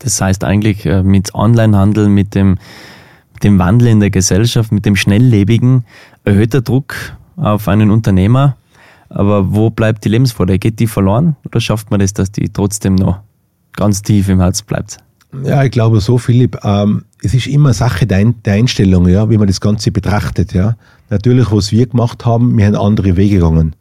[0.00, 2.58] Das heißt eigentlich äh, mit Onlinehandel, mit dem,
[3.42, 5.84] dem Wandel in der Gesellschaft, mit dem Schnelllebigen
[6.24, 6.94] erhöht der Druck
[7.36, 8.56] auf einen Unternehmer,
[9.08, 10.58] aber wo bleibt die Lebensfreude?
[10.58, 13.20] Geht die verloren oder schafft man das, dass die trotzdem noch
[13.72, 14.98] ganz tief im Herz bleibt?
[15.42, 16.58] Ja, ich glaube so, Philipp.
[16.62, 20.52] Ähm, es ist immer Sache der, der, Einstellung, ja, wie man das Ganze betrachtet.
[20.52, 20.76] Ja.
[21.10, 23.74] Natürlich, was wir gemacht haben, wir haben andere Wege gegangen.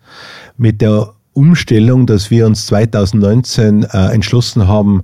[0.58, 5.04] Mit der Umstellung, dass wir uns 2019 äh, entschlossen haben,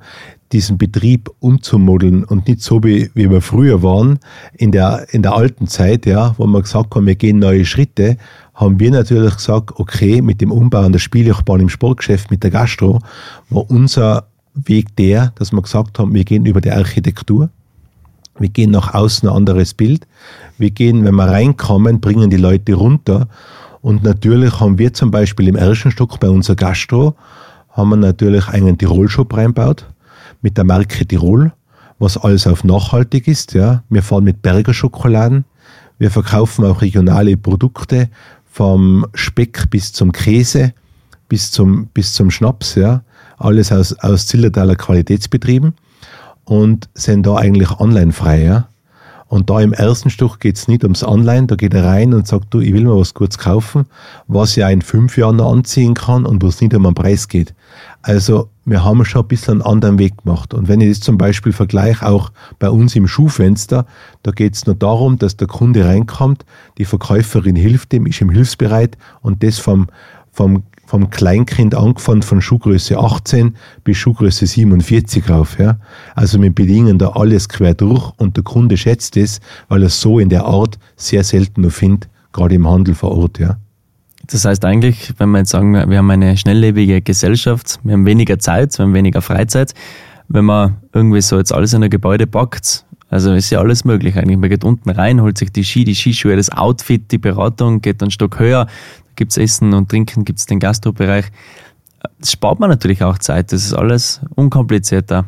[0.51, 4.19] diesen Betrieb umzumodeln und nicht so wie, wie wir früher waren,
[4.53, 8.17] in der, in der alten Zeit, ja, wo wir gesagt haben, wir gehen neue Schritte,
[8.55, 12.51] haben wir natürlich gesagt, okay, mit dem Umbau an der Spieljochbahn im Sportgeschäft mit der
[12.51, 12.99] Gastro
[13.49, 17.49] war unser Weg der, dass wir gesagt haben, wir gehen über die Architektur,
[18.38, 20.07] wir gehen nach außen ein anderes Bild,
[20.57, 23.27] wir gehen, wenn wir reinkommen, bringen die Leute runter.
[23.81, 27.15] Und natürlich haben wir zum Beispiel im ersten Stock bei unserer Gastro,
[27.71, 29.85] haben wir natürlich einen Tirol-Shop reinbaut
[30.41, 31.52] mit der Marke Tirol,
[31.99, 33.54] was alles auf nachhaltig ist.
[33.54, 33.84] Ja.
[33.89, 35.45] Wir fahren mit Berger Schokoladen,
[35.97, 38.10] wir verkaufen auch regionale Produkte,
[38.52, 40.73] vom Speck bis zum Käse,
[41.28, 43.04] bis zum, bis zum Schnaps, ja.
[43.38, 45.73] Alles aus, aus Zillertaler Qualitätsbetrieben
[46.43, 48.67] und sind da eigentlich online frei, ja.
[49.30, 52.28] Und da im ersten Stück geht es nicht ums Online, da geht er rein und
[52.28, 53.86] sagt, du, ich will mal was kurz kaufen,
[54.28, 57.28] was ja in fünf Jahren noch anziehen kann und wo es nicht um den Preis
[57.28, 57.54] geht.
[58.02, 60.56] Also wir haben schon ein bisschen einen anderen Weg gemacht.
[60.56, 63.86] Und wenn ich das zum Beispiel vergleiche, auch bei uns im Schuhfenster,
[64.24, 66.44] da geht es nur darum, dass der Kunde reinkommt,
[66.80, 69.89] die Verkäuferin hilft ihm, ist ihm hilfsbereit und das vom,
[70.32, 75.60] vom vom Kleinkind angefangen von Schuhgröße 18 bis Schuhgröße 47 rauf.
[75.60, 75.78] Ja.
[76.15, 80.17] Also wir bedingen da alles quer durch und der Kunde schätzt es, weil er so
[80.17, 83.38] in der Art sehr selten nur findet, gerade im Handel vor Ort.
[83.38, 83.58] Ja.
[84.25, 88.39] Das heißt eigentlich, wenn wir jetzt sagen, wir haben eine schnelllebige Gesellschaft, wir haben weniger
[88.39, 89.75] Zeit, wir haben weniger Freizeit,
[90.28, 94.17] wenn man irgendwie so jetzt alles in ein Gebäude packt, also ist ja alles möglich
[94.17, 94.38] eigentlich.
[94.38, 98.02] Man geht unten rein, holt sich die Ski, die Skischuhe, das Outfit, die Beratung, geht
[98.02, 98.65] einen Stock höher,
[99.19, 101.25] gibt es Essen und Trinken, gibt es den Gastrobereich.
[102.19, 103.51] Das spart man natürlich auch Zeit.
[103.51, 105.25] Das ist alles unkomplizierter.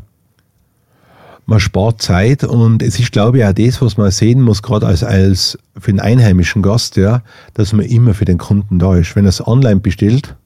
[1.45, 4.87] Man spart Zeit und es ist, glaube ich, auch das, was man sehen muss, gerade
[4.87, 7.21] als, als für den einheimischen Gast, ja,
[7.53, 9.15] dass man immer für den Kunden da ist.
[9.17, 10.37] Wenn er es online bestellt,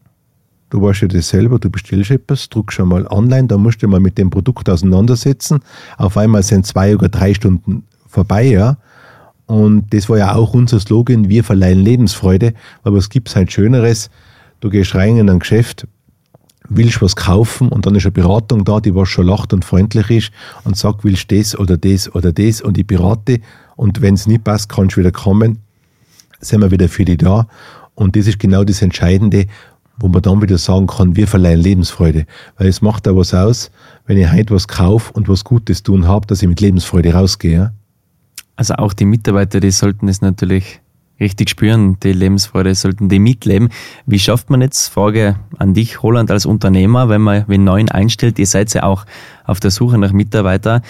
[0.71, 3.87] du weißt ja das selber, du bestellst etwas, drückst schon mal online, dann musst du
[3.87, 5.59] mal mit dem Produkt auseinandersetzen.
[5.97, 8.77] Auf einmal sind zwei oder drei Stunden vorbei, ja.
[9.47, 12.53] Und das war ja auch unser Slogan, wir verleihen Lebensfreude.
[12.83, 14.09] Aber es gibt halt Schöneres.
[14.59, 15.87] Du gehst rein in ein Geschäft,
[16.69, 20.09] willst was kaufen und dann ist eine Beratung da, die was schon lacht und freundlich
[20.09, 20.31] ist
[20.63, 23.39] und sagt, willst das oder das oder das und ich berate
[23.75, 25.59] und wenn es nicht passt, kannst du wieder kommen,
[26.39, 27.47] sind wir wieder für dich da
[27.93, 29.45] und das ist genau das Entscheidende,
[29.97, 32.25] wo man dann wieder sagen kann, wir verleihen Lebensfreude,
[32.57, 33.71] weil es macht da was aus,
[34.05, 37.73] wenn ich heute was kaufe und was Gutes tun habe, dass ich mit Lebensfreude rausgehe.
[38.55, 40.79] Also auch die Mitarbeiter, die sollten es natürlich
[41.19, 43.69] richtig spüren, die Lebensfreude, sollten die mitleben.
[44.05, 48.39] Wie schafft man jetzt, Frage an dich, Roland, als Unternehmer, wenn man wen neuen einstellt,
[48.39, 49.05] ihr seid ja auch
[49.45, 50.81] auf der Suche nach Mitarbeitern,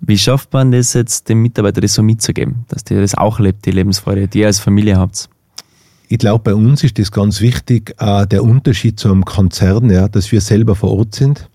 [0.00, 3.64] wie schafft man das jetzt, dem Mitarbeiter das so mitzugeben, dass der das auch lebt,
[3.64, 5.30] die Lebensfreude, die ihr als Familie habt?
[6.08, 10.08] Ich glaube, bei uns ist das ganz wichtig, äh, der Unterschied zu einem Konzern, ja,
[10.08, 11.48] dass wir selber vor Ort sind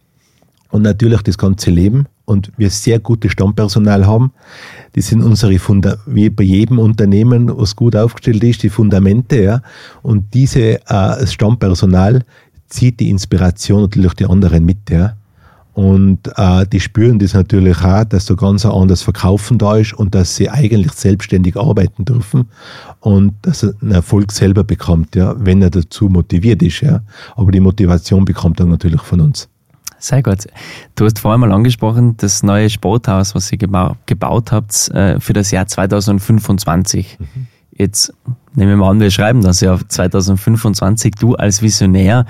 [0.69, 4.31] und natürlich das ganze Leben und wir sehr gutes Stammpersonal haben.
[4.95, 9.61] Die sind unsere Funda wie bei jedem Unternehmen, was gut aufgestellt ist, die Fundamente, ja.
[10.03, 12.23] Und diese äh, Stammpersonal
[12.67, 15.15] zieht die Inspiration natürlich die anderen mit, ja.
[15.73, 19.93] Und äh, die spüren das natürlich auch, dass da ganz ein anderes Verkaufen da ist
[19.93, 22.49] und dass sie eigentlich selbstständig arbeiten dürfen
[22.99, 26.81] und dass er einen Erfolg selber bekommt, ja, wenn er dazu motiviert ist.
[26.81, 27.01] Ja.
[27.35, 29.48] Aber die Motivation bekommt er natürlich von uns.
[29.99, 30.47] Sehr gut.
[30.95, 35.33] Du hast vorhin mal angesprochen, das neue Sporthaus, was ihr gebau gebaut habt äh, für
[35.33, 37.17] das Jahr 2025.
[37.19, 37.47] Mhm.
[37.71, 38.13] Jetzt
[38.55, 41.15] nehmen wir mal an, wir schreiben das Jahr 2025.
[41.15, 42.25] Du als Visionär,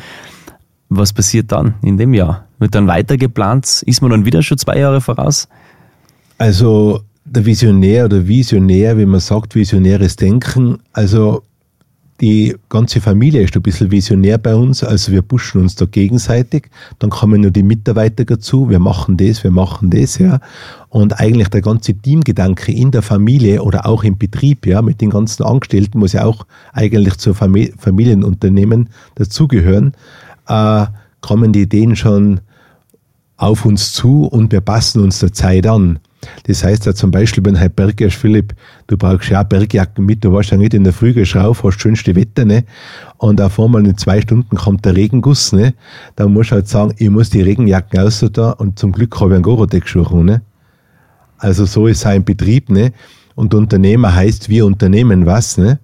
[0.89, 2.45] was passiert dann in dem Jahr?
[2.58, 3.84] Wird dann weiter geplant?
[3.86, 5.47] Ist man dann wieder schon zwei Jahre voraus?
[6.38, 10.79] Also der Visionär oder Visionär, wie man sagt, visionäres Denken.
[10.93, 11.43] Also
[12.21, 16.69] die ganze Familie ist ein bisschen visionär bei uns, also wir pushen uns da gegenseitig.
[16.99, 20.41] Dann kommen nur die Mitarbeiter dazu, wir machen das, wir machen das, ja.
[20.89, 25.12] Und eigentlich der ganze Teamgedanke in der Familie oder auch im Betrieb, ja, mit den
[25.12, 29.93] ganzen Angestellten muss ja auch eigentlich zur Familienunternehmen dazugehören,
[30.47, 30.86] äh,
[31.21, 32.41] kommen die Ideen schon
[33.38, 35.99] auf uns zu und wir passen uns der Zeit an.
[36.43, 38.53] Das heißt ja zum Beispiel, wenn halt Berg ist, Philipp,
[38.88, 41.79] du brauchst ja auch Bergjacken mit, du warst ja nicht in der Früh rauf, hast
[41.79, 42.65] schönste Wetter, ne?
[43.17, 45.73] Und auf einmal in zwei Stunden kommt der Regenguss, ne?
[46.15, 49.32] Dann musst du halt sagen, ich muss die Regenjacken aus da und zum Glück habe
[49.32, 50.41] ich einen Gorodeck-Schuh, ne?
[51.38, 52.91] Also so ist sein Betrieb, ne?
[53.36, 55.79] Und Unternehmer heißt, wir unternehmen was, ne?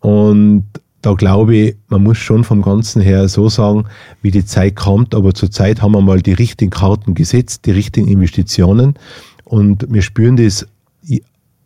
[0.00, 0.64] Und
[1.02, 3.84] da glaube ich, man muss schon vom Ganzen her so sagen,
[4.22, 7.72] wie die Zeit kommt, aber zur Zeit haben wir mal die richtigen Karten gesetzt, die
[7.72, 8.94] richtigen Investitionen
[9.46, 10.66] und wir spüren das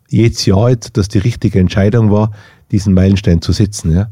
[0.09, 2.33] jedes Jahr jetzt, dass die richtige Entscheidung war,
[2.71, 3.93] diesen Meilenstein zu setzen.
[3.93, 4.09] Ja.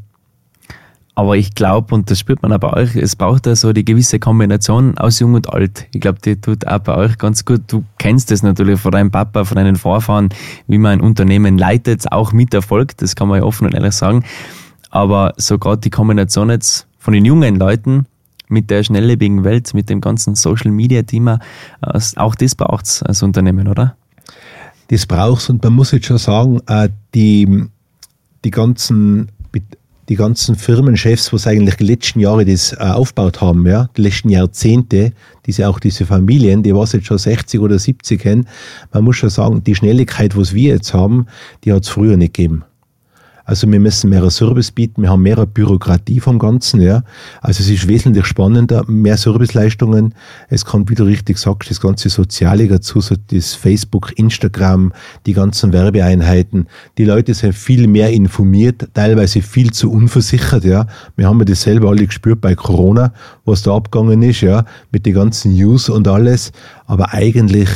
[1.13, 3.83] Aber ich glaube, und das spürt man auch bei euch, es braucht da so die
[3.83, 5.85] gewisse Kombination aus Jung und Alt.
[5.93, 7.61] Ich glaube, die tut auch bei euch ganz gut.
[7.67, 10.29] Du kennst das natürlich von deinem Papa, von deinen Vorfahren,
[10.67, 13.93] wie man ein Unternehmen leitet, auch mit Erfolg, das kann man ja offen und ehrlich
[13.93, 14.23] sagen.
[14.89, 18.05] Aber so gerade die Kombination jetzt von den jungen Leuten
[18.49, 21.39] mit der schnelllebigen Welt, mit dem ganzen Social Media Thema,
[21.81, 23.95] äh, auch das braucht es als Unternehmen, oder?
[24.89, 27.65] Das braucht es und man muss jetzt schon sagen, äh, die,
[28.43, 29.29] die ganzen
[30.09, 34.29] die ganzen Firmenchefs, was eigentlich die letzten Jahre das äh, aufgebaut haben, ja, die letzten
[34.29, 35.13] Jahrzehnte,
[35.45, 38.47] diese auch diese Familien, die was jetzt schon 60 oder 70 kennen,
[38.91, 41.27] man muss schon sagen, die Schnelligkeit, was wir jetzt haben,
[41.63, 42.63] die hat es früher nicht gegeben.
[43.49, 47.01] Also wir müssen mehr Service bieten, wir haben mehr Bürokratie vom Ganzen, ja.
[47.41, 50.13] Also es ist wesentlich spannender, mehr Serviceleistungen.
[50.49, 54.93] Es kommt, wie du richtig sagst, das ganze Soziale dazu, so das Facebook, Instagram,
[55.25, 56.67] die ganzen Werbeeinheiten.
[56.99, 60.85] Die Leute sind viel mehr informiert, teilweise viel zu unversichert, ja.
[61.15, 63.13] Wir haben ja das selber alle gespürt bei Corona,
[63.45, 66.51] was da abgegangen ist, ja, mit den ganzen News und alles.
[66.85, 67.69] Aber eigentlich,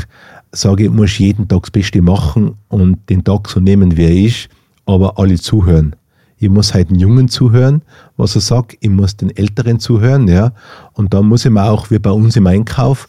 [0.52, 4.28] sage ich, muss jeden Tag das Beste machen und den Tag so nehmen, wie er
[4.28, 4.50] ist
[4.86, 5.96] aber alle zuhören.
[6.38, 7.84] Ich muss halt den Jungen zuhören,
[8.18, 8.78] was er sagt.
[8.82, 10.52] Ich muss den Älteren zuhören, ja.
[10.94, 13.08] Und dann muss ich mir auch, wie bei uns im Einkauf,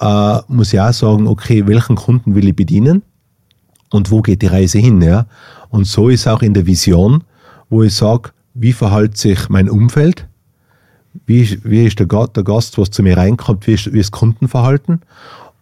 [0.00, 3.02] äh, muss ich auch sagen, okay, welchen Kunden will ich bedienen?
[3.90, 5.26] Und wo geht die Reise hin, ja?
[5.68, 7.22] Und so ist auch in der Vision,
[7.70, 10.26] wo ich sage, wie verhält sich mein Umfeld?
[11.26, 13.66] Wie, wie ist der, der Gast, was zu mir reinkommt?
[13.68, 15.00] Wie ist, wie ist das Kundenverhalten?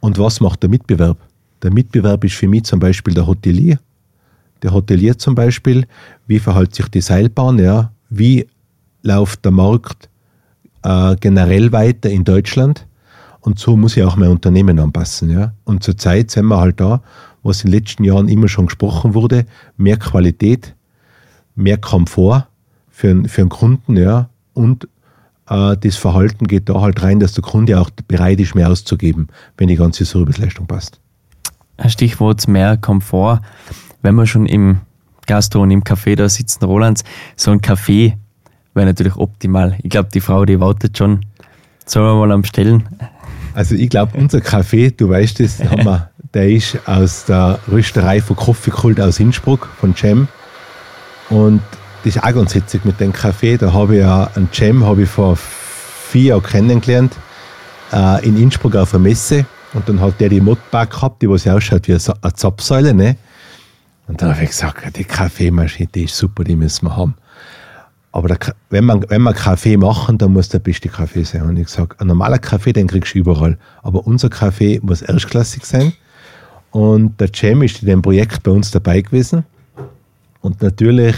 [0.01, 1.19] Und was macht der Mitbewerb?
[1.63, 3.79] Der Mitbewerb ist für mich zum Beispiel der Hotelier
[4.63, 5.87] der Hotelier zum Beispiel,
[6.27, 8.47] wie verhält sich die Seilbahn, ja, wie
[9.03, 10.09] läuft der Markt
[10.83, 12.87] äh, generell weiter in Deutschland
[13.43, 15.31] und so muss ich auch mein Unternehmen anpassen.
[15.31, 15.53] Ja.
[15.65, 17.03] Und zurzeit sind wir halt da,
[17.43, 19.47] was in den letzten Jahren immer schon gesprochen wurde,
[19.77, 20.75] mehr Qualität,
[21.57, 22.47] mehr Komfort
[22.91, 24.89] für, für einen Kunden ja, und
[25.49, 29.29] äh, das Verhalten geht da halt rein, dass der Kunde auch bereit ist, mehr auszugeben,
[29.57, 31.01] wenn die ganze Serviceleistung passt.
[31.89, 33.41] Stichwort mehr Komfort
[34.03, 34.81] wenn wir schon im
[35.27, 37.05] Gastro und im Café da sitzen, Rolands,
[37.37, 38.17] so ein Kaffee
[38.75, 39.77] wäre natürlich optimal.
[39.83, 41.25] Ich glaube, die Frau, die wartet schon.
[41.87, 42.89] Sollen wir mal am Stellen?
[43.55, 48.37] Also ich glaube, unser Kaffee, du weißt es, wir, der ist aus der Rösterei von
[48.37, 50.29] Coffeekult aus Innsbruck, von Cem.
[51.29, 51.63] Und
[52.05, 53.57] das ist auch ganz hitzig mit dem Kaffee.
[53.57, 57.15] Da habe ich ja einen Cem habe ich vor vier Jahren kennengelernt,
[57.93, 59.45] äh, in Innsbruck auf einer Messe.
[59.75, 63.17] Und dann hat der die Modbag gehabt, die was ja ausschaut wie eine Zapfsäule, ne?
[64.13, 67.15] Und dann habe ich gesagt, die Kaffeemaschine, die ist super, die müssen wir haben.
[68.13, 71.41] Aber der, wenn, man, wenn wir Kaffee machen, dann muss der beste Kaffee sein.
[71.49, 73.57] Und ich sage, ein normaler Kaffee, den kriegst du überall.
[73.83, 75.95] Aber unser Kaffee muss erstklassig sein.
[76.73, 79.45] Und der Cem ist in dem Projekt bei uns dabei gewesen.
[80.43, 81.17] Und natürlich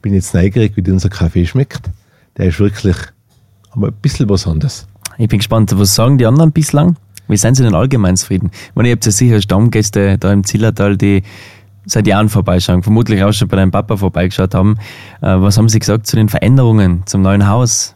[0.00, 1.90] bin ich jetzt neugierig, wie unser Kaffee schmeckt.
[2.36, 2.96] Der ist wirklich
[3.74, 4.86] ein bisschen was anderes.
[5.18, 6.94] Ich bin gespannt, was sagen die anderen bislang?
[7.26, 8.52] Wie sind sie denn allgemein zufrieden?
[8.52, 11.24] Ich meine, ihr habt ja sicher Stammgäste da im Zillertal, die
[11.86, 14.76] seit Jahren vorbeischauen, vermutlich auch schon bei deinem Papa vorbeigeschaut haben.
[15.20, 17.94] Äh, was haben Sie gesagt zu den Veränderungen zum neuen Haus?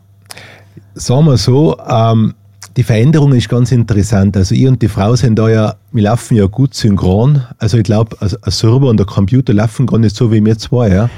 [0.94, 2.34] Sagen wir so, ähm,
[2.76, 4.36] die Veränderung ist ganz interessant.
[4.36, 7.42] Also ich und die Frau sind da ja, wir laufen ja gut synchron.
[7.58, 10.88] Also ich glaube, ein Server und der Computer laufen gar nicht so wie wir zwei.
[10.88, 11.10] Ja.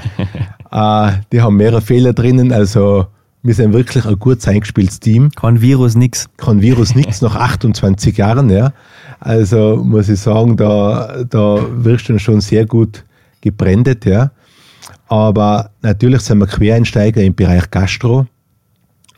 [1.09, 2.51] äh, die haben mehrere Fehler drinnen.
[2.51, 3.05] Also
[3.43, 5.31] wir sind wirklich ein gut eingespieltes Team.
[5.31, 6.29] Kein Virus, nix.
[6.37, 8.49] Kein Virus, nix, nach 28 Jahren.
[8.49, 8.73] Ja.
[9.19, 13.03] Also muss ich sagen, da, da wirst du schon sehr gut
[13.41, 14.05] gebrandet.
[14.05, 14.31] Ja.
[15.07, 18.27] Aber natürlich sind wir Quereinsteiger im Bereich Gastro.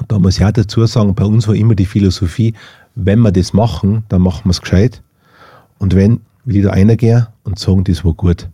[0.08, 2.54] Da muss ich auch dazu sagen, bei uns war immer die Philosophie,
[2.96, 5.02] wenn wir das machen, dann machen wir es gescheit.
[5.80, 8.50] Und wenn, will ich da reingehen und sagen, das war gut.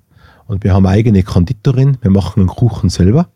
[0.47, 3.29] Und wir haben eine eigene Konditorin, wir machen einen Kuchen selber.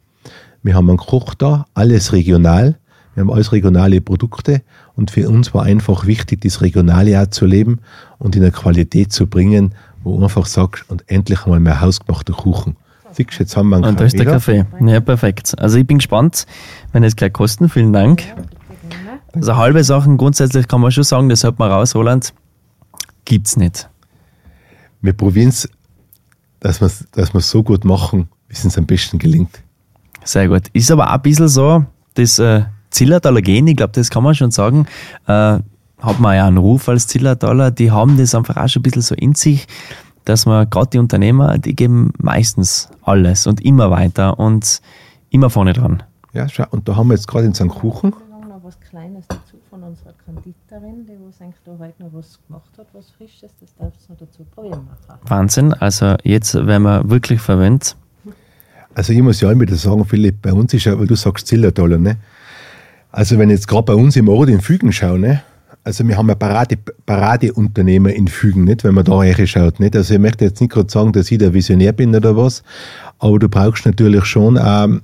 [0.64, 2.80] Wir haben einen Koch da, alles regional.
[3.14, 4.64] Wir haben alles regionale Produkte
[4.96, 7.80] und für uns war einfach wichtig, das Regionale auch zu leben
[8.18, 12.34] und in eine Qualität zu bringen, wo du einfach sagst, und endlich einmal mehr hausgemachter
[12.34, 12.76] Kuchen.
[13.12, 14.66] Siehst jetzt haben wir einen Und da ist der Kaffee.
[14.84, 15.54] Ja, perfekt.
[15.60, 16.48] Also ich bin gespannt,
[16.92, 17.70] wenn es gleich kosten.
[17.70, 18.24] Vielen Dank.
[19.34, 22.34] Also halbe Sachen grundsätzlich kann man schon sagen, das hört man raus, Roland,
[23.26, 23.90] gibt es nicht.
[25.02, 25.70] Wir probieren es,
[26.60, 29.63] dass wir es dass so gut machen, wie es uns am besten gelingt.
[30.24, 30.64] Sehr gut.
[30.74, 34.36] Ist aber auch ein bisschen so, das äh, Zillertaler Gen, ich glaube, das kann man
[34.36, 34.86] schon sagen,
[35.28, 35.60] äh,
[36.04, 39.02] hat man ja einen Ruf als Zillertaler, die haben das einfach auch schon ein bisschen
[39.02, 39.68] so in sich,
[40.26, 44.82] dass man gerade die Unternehmer, die geben meistens alles und immer weiter und
[45.30, 46.04] immer vorne dran.
[46.34, 47.68] Ja, schau, und da haben wir jetzt gerade in St.
[47.70, 48.10] Kuchen.
[48.10, 52.72] noch was Kleines dazu von unserer Konditorin, die was eigentlich da heute noch was gemacht
[52.78, 55.20] hat, was Frisches, das darfst du noch dazu probieren machen.
[55.28, 57.96] Wahnsinn, also jetzt werden wir wirklich verwendet.
[58.96, 61.98] Also ich muss ja immer sagen, Philipp, bei uns ist ja, weil du sagst Zillertaler,
[61.98, 62.18] ne?
[63.12, 65.44] Also wenn ich jetzt gerade bei uns im Ort in Fügen schaue, ne?
[65.84, 69.80] also wir haben ja Parade, Paradeunternehmer in Fügen, nicht, wenn man da reinschaut.
[69.80, 69.96] Nicht?
[69.96, 72.64] Also ich möchte jetzt nicht gerade sagen, dass ich der Visionär bin oder was,
[73.20, 75.02] aber du brauchst natürlich schon, ähm,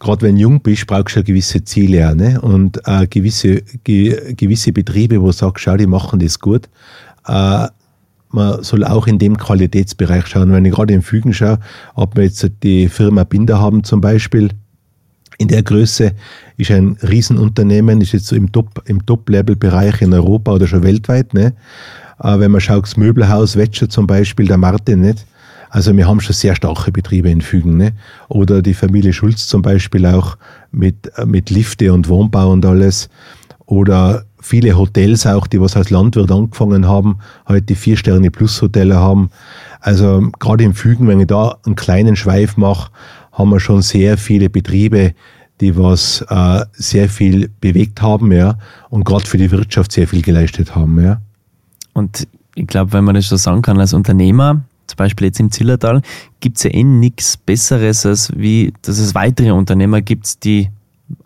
[0.00, 2.40] gerade wenn du jung bist, brauchst du ja gewisse Ziele auch, ne?
[2.40, 6.68] und äh, gewisse, ge, gewisse Betriebe, wo du sagst, schau, die machen das gut.
[7.26, 7.68] Äh,
[8.30, 10.52] man soll auch in dem Qualitätsbereich schauen.
[10.52, 11.58] Wenn ich gerade in Fügen schaue,
[11.94, 14.50] ob wir jetzt die Firma Binder haben zum Beispiel,
[15.38, 16.12] in der Größe
[16.58, 21.32] ist ein Riesenunternehmen, ist jetzt so im Top, im Top-Level-Bereich in Europa oder schon weltweit,
[21.32, 21.54] ne?
[22.18, 25.24] Aber wenn man schaut, das Möbelhaus Wetscher zum Beispiel, der Martin, nicht?
[25.70, 27.92] Also wir haben schon sehr starke Betriebe in Fügen, ne?
[28.28, 30.36] Oder die Familie Schulz zum Beispiel auch
[30.72, 33.08] mit, mit Lifte und Wohnbau und alles.
[33.64, 39.30] Oder viele Hotels auch, die was als Landwirt angefangen haben, heute die Vier-Sterne-Plus-Hotelle haben.
[39.80, 42.90] Also gerade im Fügen, wenn ich da einen kleinen Schweif mache,
[43.32, 45.14] haben wir schon sehr viele Betriebe,
[45.60, 50.22] die was äh, sehr viel bewegt haben, ja, und gerade für die Wirtschaft sehr viel
[50.22, 51.20] geleistet haben, ja.
[51.92, 55.50] Und ich glaube, wenn man das so sagen kann, als Unternehmer, zum Beispiel jetzt im
[55.50, 56.02] Zillertal,
[56.40, 60.70] gibt es ja eh nichts Besseres, als wie, dass es weitere Unternehmer gibt, die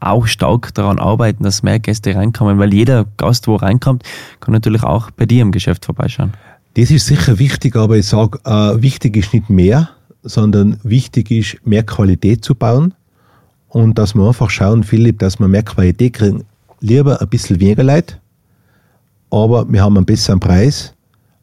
[0.01, 4.03] auch stark daran arbeiten, dass mehr Gäste reinkommen, weil jeder Gast, wo reinkommt,
[4.41, 6.33] kann natürlich auch bei dir im Geschäft vorbeischauen.
[6.75, 9.91] Das ist sicher wichtig, aber ich sage, äh, wichtig ist nicht mehr,
[10.23, 12.95] sondern wichtig ist, mehr Qualität zu bauen
[13.69, 16.45] und dass wir einfach schauen, Philipp, dass wir mehr Qualität kriegen.
[16.81, 18.21] Lieber ein bisschen weniger Leid,
[19.31, 20.95] aber wir haben einen besseren Preis,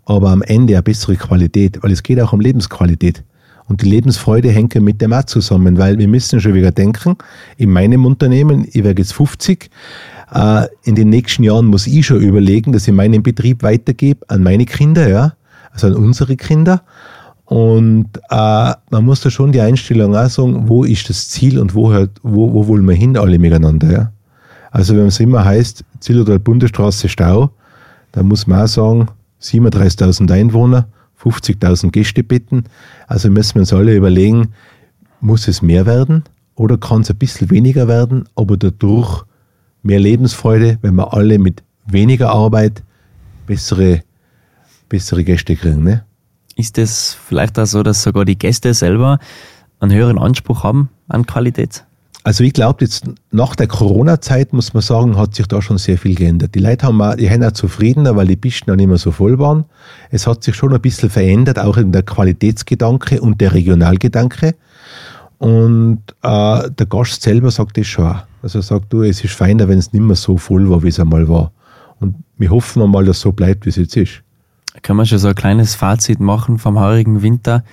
[0.06, 3.24] aber am Ende eine bessere Qualität, weil es geht auch um Lebensqualität.
[3.72, 7.16] Und die Lebensfreude hängt mit dem auch zusammen, weil wir müssen schon wieder denken,
[7.56, 9.70] in meinem Unternehmen, ich werde jetzt 50,
[10.34, 14.44] äh, in den nächsten Jahren muss ich schon überlegen, dass ich meinen Betrieb weitergebe an
[14.44, 15.36] meine Kinder, ja,
[15.72, 16.82] also an unsere Kinder.
[17.46, 21.74] Und äh, man muss da schon die Einstellung auch sagen, wo ist das Ziel und
[21.74, 23.90] wo, hört, wo, wo wollen wir hin alle miteinander.
[23.90, 24.12] Ja?
[24.72, 27.52] Also wenn es immer heißt, Ziel oder Bundesstraße Stau,
[28.12, 29.08] dann muss man auch sagen,
[29.42, 30.90] 37.000 Einwohner,
[31.24, 32.64] 50.000 Gästebetten.
[33.08, 34.54] Also müssen wir uns alle überlegen,
[35.20, 36.24] muss es mehr werden
[36.56, 39.24] oder kann es ein bisschen weniger werden, aber dadurch
[39.84, 42.84] mehr Lebensfreude, wenn wir alle mit weniger Arbeit
[43.46, 44.04] bessere,
[44.90, 45.84] bessere Gäste kriegen.
[45.84, 46.06] Ne?
[46.56, 49.20] Ist es vielleicht auch so, dass sogar die Gäste selber
[49.80, 51.86] einen höheren Anspruch haben an Qualität?
[52.24, 55.98] Also ich glaube, jetzt nach der Corona-Zeit, muss man sagen, hat sich da schon sehr
[55.98, 56.54] viel geändert.
[56.54, 59.66] Die Leute haben die sind auch zufriedener, weil die Pisten nicht mehr so voll waren.
[60.12, 64.56] Es hat sich schon ein bisschen verändert, auch in der Qualitätsgedanke und der Regionalgedanke.
[65.39, 68.24] Und äh, der Gast selber sagt das schon auch.
[68.43, 70.89] Also er sagt, du, es ist feiner, wenn es nicht mehr so voll war, wie
[70.89, 71.52] es einmal war.
[72.00, 74.22] Und wir hoffen mal, dass es so bleibt, wie es jetzt ist.
[74.84, 77.64] Können wir schon so ein kleines Fazit machen vom heurigen Winter?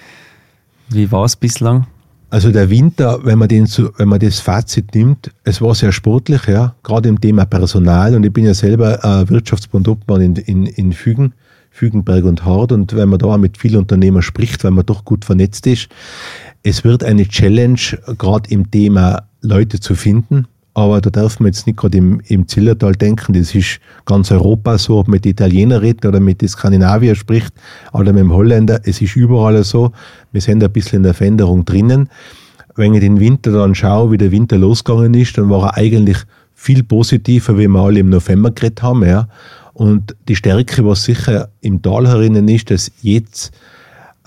[0.89, 1.87] Wie war es bislang?
[2.31, 3.67] Also der Winter, wenn man, den
[3.97, 8.15] wenn man das Fazit nimmt, es war sehr sportlich, ja, gerade im Thema Personal.
[8.15, 11.33] Und ich bin ja selber äh, Wirtschaftsbundobmann in, in, in Fügen,
[11.71, 12.73] Fügenberg und Hart.
[12.73, 15.89] Und wenn man da mit vielen Unternehmern spricht, weil man doch gut vernetzt ist,
[16.63, 17.81] es wird eine Challenge,
[18.19, 20.47] gerade im Thema Leute zu finden,
[20.79, 24.79] aber da darf man jetzt nicht gerade im, im Zillertal denken, das ist ganz Europa
[24.79, 27.53] so, ob man mit Italiener redet oder mit den Skandinavier spricht
[27.93, 29.93] oder mit dem Holländer, es ist überall so.
[30.31, 32.09] Wir sind ein bisschen in der Veränderung drinnen.
[32.77, 36.19] Wenn ich den Winter dann schaue, wie der Winter losgegangen ist, dann war er eigentlich
[36.55, 39.05] viel positiver, wie wir alle im November geredet haben.
[39.05, 39.29] Ja.
[39.75, 43.53] Und die Stärke, was sicher im Tal herinnen ist, dass jetzt,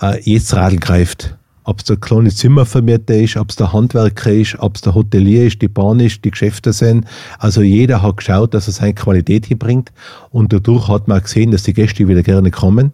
[0.00, 1.34] äh, jetzt Radl greift
[1.64, 5.46] ob es der kleine Zimmervermieter ist, ob es der Handwerker ist, ob es der Hotelier
[5.46, 7.06] ist, die Bahn ist, die Geschäfte sind.
[7.38, 9.92] Also jeder hat geschaut, dass er seine Qualität hier bringt
[10.30, 12.92] und dadurch hat man gesehen, dass die Gäste wieder gerne kommen,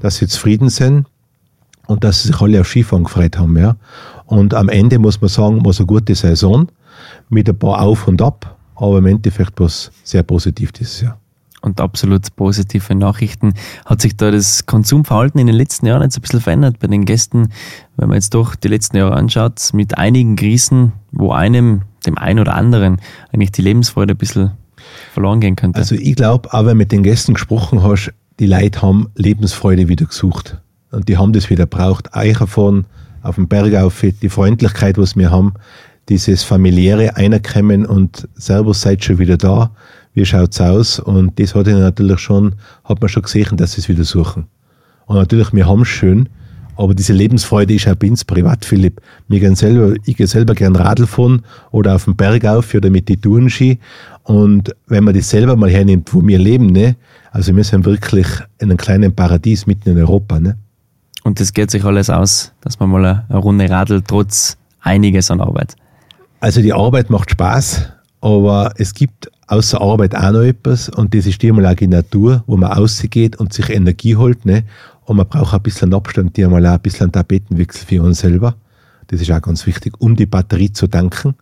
[0.00, 1.06] dass sie zufrieden sind
[1.86, 3.56] und dass sie sich alle auf Skifahren gefreut haben.
[3.56, 3.76] Ja.
[4.26, 6.68] Und am Ende muss man sagen, war es eine gute Saison
[7.28, 11.18] mit ein paar Auf und Ab, aber im Endeffekt war es sehr positiv dieses Jahr
[11.64, 13.54] und absolut positive Nachrichten.
[13.86, 17.06] Hat sich da das Konsumverhalten in den letzten Jahren jetzt ein bisschen verändert bei den
[17.06, 17.48] Gästen,
[17.96, 22.38] wenn man jetzt doch die letzten Jahre anschaut, mit einigen Krisen, wo einem, dem einen
[22.38, 23.00] oder anderen,
[23.32, 24.52] eigentlich die Lebensfreude ein bisschen
[25.12, 25.78] verloren gehen könnte?
[25.78, 29.88] Also ich glaube, auch wenn du mit den Gästen gesprochen hast, die Leute haben Lebensfreude
[29.88, 30.58] wieder gesucht.
[30.90, 32.14] Und die haben das wieder braucht.
[32.14, 32.84] Eicherfahren
[33.22, 35.54] auf dem Berg auf, die Freundlichkeit, was wir haben,
[36.10, 39.70] dieses familiäre Einerkommen und Servus seid schon wieder da
[40.14, 40.98] wie schaut's aus?
[40.98, 42.54] Und das hat ich natürlich schon,
[42.84, 44.46] hat man schon gesehen, dass sie es wieder suchen.
[45.06, 46.28] Und natürlich, wir haben es schön,
[46.76, 49.00] aber diese Lebensfreude ist auch bei uns privat, Philipp.
[49.28, 52.90] Wir gehen selber, ich gehe selber gern Radl fahren oder auf den Berg auf oder
[52.90, 53.78] mit die Tourenski.
[54.24, 56.96] Und wenn man das selber mal hernimmt, wo wir leben, ne,
[57.30, 58.26] also wir sind wirklich
[58.58, 60.56] in einem kleinen Paradies mitten in Europa, ne.
[61.22, 65.40] Und das geht sich alles aus, dass man mal eine Runde Radl trotz einiges an
[65.40, 65.74] Arbeit.
[66.40, 67.88] Also die Arbeit macht Spaß,
[68.20, 71.86] aber es gibt außer Arbeit auch noch etwas und das ist die einmal auch die
[71.86, 74.44] Natur, wo man rausgeht und sich Energie holt.
[74.44, 74.64] Ne?
[75.04, 78.56] Und man braucht ein bisschen Abstand, die einmal auch ein bisschen Tapetenwechsel für uns selber.
[79.08, 81.34] Das ist auch ganz wichtig, um die Batterie zu tanken.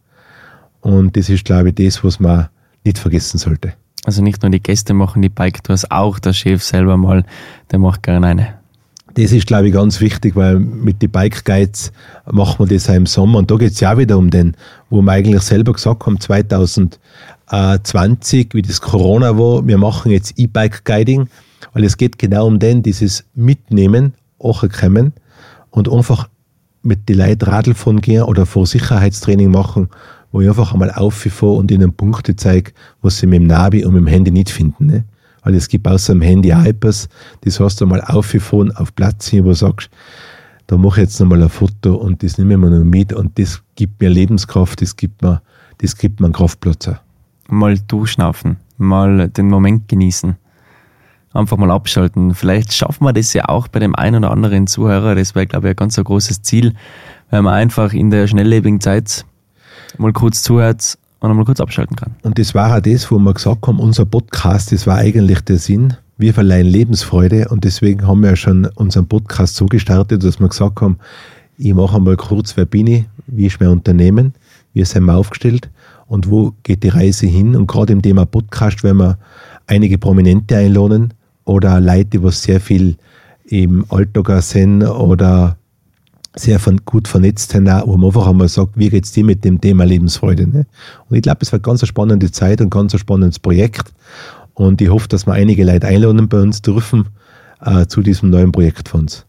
[0.80, 2.48] Und das ist, glaube ich, das, was man
[2.84, 3.74] nicht vergessen sollte.
[4.04, 7.24] Also nicht nur die Gäste machen die Bike-Tours, auch der Chef selber mal,
[7.70, 8.62] der macht gerne eine.
[9.14, 11.92] Das ist, glaube ich, ganz wichtig, weil mit den Bike Guides
[12.30, 13.38] machen wir das auch im Sommer.
[13.40, 14.56] Und da geht es ja auch wieder um den,
[14.88, 16.98] wo wir eigentlich selber gesagt haben, 2000,
[17.52, 21.28] 20, wie das Corona war, wir machen jetzt E-Bike Guiding,
[21.74, 25.12] weil es geht genau um den, dieses Mitnehmen, auch kommen
[25.70, 26.28] und einfach
[26.82, 29.88] mit den Leuten Radl fahren gehen oder vor Sicherheitstraining machen,
[30.32, 32.72] wo ich einfach einmal auffahre und ihnen Punkte zeige,
[33.02, 34.86] was sie mit dem Navi und mit dem Handy nicht finden.
[34.86, 35.04] Ne?
[35.42, 37.10] Weil es gibt außer dem Handy etwas,
[37.42, 39.90] das heißt du mal aufgefahren auf Platz hin, wo du sagst,
[40.68, 43.38] da mache ich jetzt nochmal ein Foto und das nehme ich mir noch mit und
[43.38, 45.42] das gibt mir Lebenskraft, das gibt mir,
[45.78, 47.11] das gibt mir einen Kraftplatz auch
[47.48, 50.36] mal durchschnaufen, mal den Moment genießen.
[51.34, 52.34] Einfach mal abschalten.
[52.34, 55.14] Vielleicht schaffen wir das ja auch bei dem einen oder anderen Zuhörer.
[55.14, 56.74] Das wäre, glaube ich, ein ganz ein großes Ziel,
[57.30, 59.24] wenn man einfach in der schnelllebigen Zeit
[59.96, 62.14] mal kurz zuhört und mal kurz abschalten kann.
[62.22, 65.58] Und das war auch das, wo wir gesagt haben, unser Podcast, das war eigentlich der
[65.58, 65.94] Sinn.
[66.18, 70.48] Wir verleihen Lebensfreude und deswegen haben wir ja schon unseren Podcast so gestartet, dass wir
[70.48, 70.98] gesagt haben,
[71.56, 74.34] ich mache mal kurz, wer bin ich, wie ist mein Unternehmen,
[74.74, 75.70] wie sind wir aufgestellt
[76.12, 77.56] und wo geht die Reise hin.
[77.56, 79.16] Und gerade im Thema Podcast, wenn wir
[79.66, 81.14] einige Prominente einladen
[81.46, 82.96] oder Leute, die sehr viel
[83.46, 85.56] im Alltag sind oder
[86.36, 89.58] sehr gut vernetzt sind, wo man einfach einmal sagt, wie geht es dir mit dem
[89.58, 90.46] Thema Lebensfreude.
[90.46, 90.66] Ne?
[91.08, 93.90] Und ich glaube, es wird ganz eine spannende Zeit und ganz ein spannendes Projekt.
[94.52, 97.08] Und ich hoffe, dass wir einige Leute einladen bei uns dürfen
[97.64, 99.24] äh, zu diesem neuen Projekt von uns.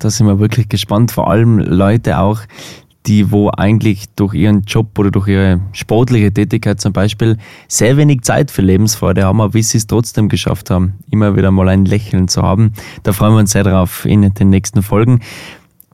[0.00, 2.40] Da sind wir wirklich gespannt, vor allem Leute auch,
[3.06, 7.38] die wo eigentlich durch ihren Job oder durch ihre sportliche Tätigkeit zum Beispiel
[7.68, 11.50] sehr wenig Zeit für Lebensfreude haben, aber wie sie es trotzdem geschafft haben, immer wieder
[11.50, 12.72] mal ein Lächeln zu haben.
[13.02, 15.20] Da freuen wir uns sehr drauf in den nächsten Folgen.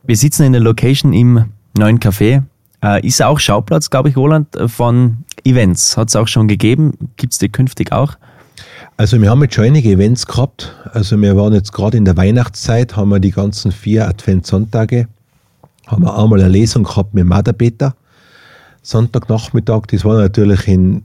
[0.04, 1.44] Wir sitzen in der Location im
[1.76, 2.42] neuen Café.
[2.82, 5.96] Äh, ist auch Schauplatz, glaube ich, Roland, von Events.
[5.96, 6.92] Hat es auch schon gegeben.
[7.16, 8.14] Gibt es die künftig auch?
[8.96, 10.74] Also wir haben jetzt schon einige Events gehabt.
[10.92, 15.08] Also wir waren jetzt gerade in der Weihnachtszeit, haben wir die ganzen vier Adventssonntage
[15.86, 17.94] haben wir einmal eine Lesung gehabt mit Maderbeter.
[18.82, 21.04] Sonntagnachmittag, das war natürlich in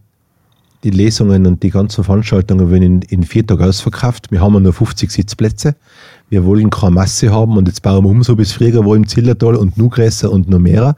[0.83, 4.31] die Lesungen und die ganzen Veranstaltungen werden in, in vier Tagen ausverkauft.
[4.31, 5.75] Wir haben nur 50 Sitzplätze.
[6.29, 9.07] Wir wollen keine Masse haben und jetzt bauen wir um, so bis früher war im
[9.07, 10.95] Zillertal und nur größer und noch mehr.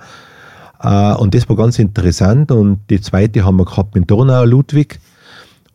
[0.82, 2.52] Äh, und das war ganz interessant.
[2.52, 5.00] Und die zweite haben wir gehabt mit Donau Ludwig.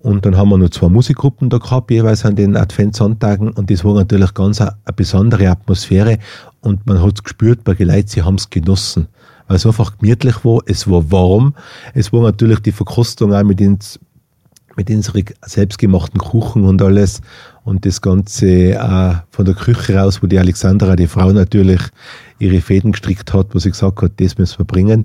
[0.00, 3.50] Und dann haben wir noch zwei Musikgruppen da gehabt, jeweils an den Adventssonntagen.
[3.50, 6.18] Und das war natürlich ganz eine, eine besondere Atmosphäre.
[6.64, 9.06] Und man hat es gespürt bei den Leuten, sie haben es genossen.
[9.46, 11.54] Weil es einfach gemütlich war, es war warm.
[11.92, 14.00] Es war natürlich die Verkostung auch mit, ins,
[14.74, 17.20] mit unseren selbstgemachten Kuchen und alles.
[17.64, 21.82] Und das Ganze äh, von der Küche raus, wo die Alexandra, die Frau natürlich,
[22.38, 25.04] ihre Fäden gestrickt hat, wo sie gesagt hat, das müssen wir bringen.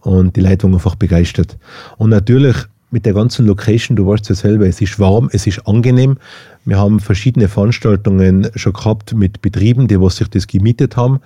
[0.00, 1.56] und die Leute waren einfach begeistert.
[1.98, 2.56] Und natürlich
[2.90, 6.18] mit der ganzen Location, du weißt ja selber, es ist warm, es ist angenehm.
[6.64, 11.20] Wir haben verschiedene Veranstaltungen schon gehabt mit Betrieben, die was sich das gemietet haben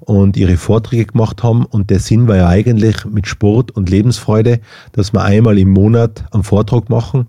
[0.00, 1.64] und ihre Vorträge gemacht haben.
[1.66, 4.60] Und der Sinn war ja eigentlich mit Sport und Lebensfreude,
[4.92, 7.26] dass wir einmal im Monat einen Vortrag machen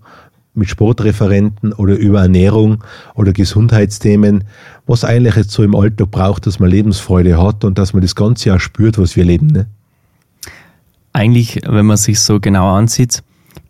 [0.54, 2.82] mit Sportreferenten oder über Ernährung
[3.14, 4.44] oder Gesundheitsthemen,
[4.86, 8.14] was eigentlich jetzt so im Alltag braucht, dass man Lebensfreude hat und dass man das
[8.14, 9.48] ganze Jahr spürt, was wir leben.
[9.48, 9.66] Ne?
[11.12, 13.22] Eigentlich, wenn man sich so genau ansieht,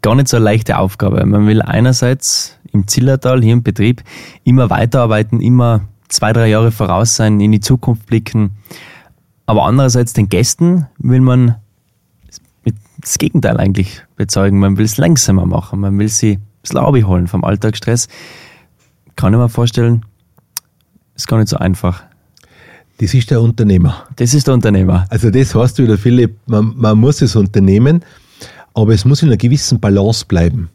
[0.06, 1.26] gar nicht so eine leichte Aufgabe.
[1.26, 4.04] Man will einerseits im Zillertal, hier im Betrieb,
[4.44, 8.52] immer weiterarbeiten, immer zwei, drei Jahre voraus sein, in die Zukunft blicken.
[9.46, 11.56] Aber andererseits den Gästen will man
[13.00, 14.60] das Gegenteil eigentlich bezeugen.
[14.60, 18.06] Man will es langsamer machen, man will sie ein bisschen abholen vom Alltagsstress.
[19.16, 20.04] Kann ich mir vorstellen,
[21.16, 22.04] ist gar nicht so einfach.
[22.98, 24.04] Das ist der Unternehmer.
[24.14, 25.04] Das ist der Unternehmer.
[25.10, 28.04] Also das heißt wieder, Philipp, man, man muss es unternehmen
[28.76, 30.68] aber es muss in einer gewissen Balance bleiben.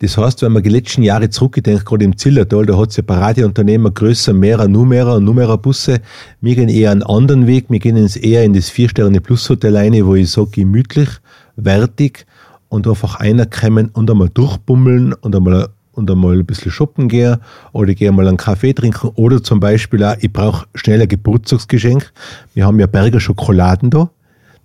[0.00, 3.02] Das heißt, wenn man die letzten Jahre zurückgedenkt, gerade im Zillertal, da hat es ja
[3.02, 6.00] Paradeunternehmer, größer, mehrer, Numera und Numera-Busse.
[6.40, 7.66] Wir gehen eher einen anderen Weg.
[7.68, 11.08] Wir gehen jetzt eher in das Vier-Sterne-Plus-Hotel rein, wo ich sage, gemütlich,
[11.56, 12.26] wertig
[12.68, 17.36] und einfach einer kommen und einmal durchbummeln und einmal, und einmal ein bisschen shoppen gehen
[17.72, 22.12] oder gehe mal einen Kaffee trinken oder zum Beispiel auch, ich brauche schnell ein Geburtstagsgeschenk.
[22.54, 24.10] Wir haben ja Berger Schokoladen da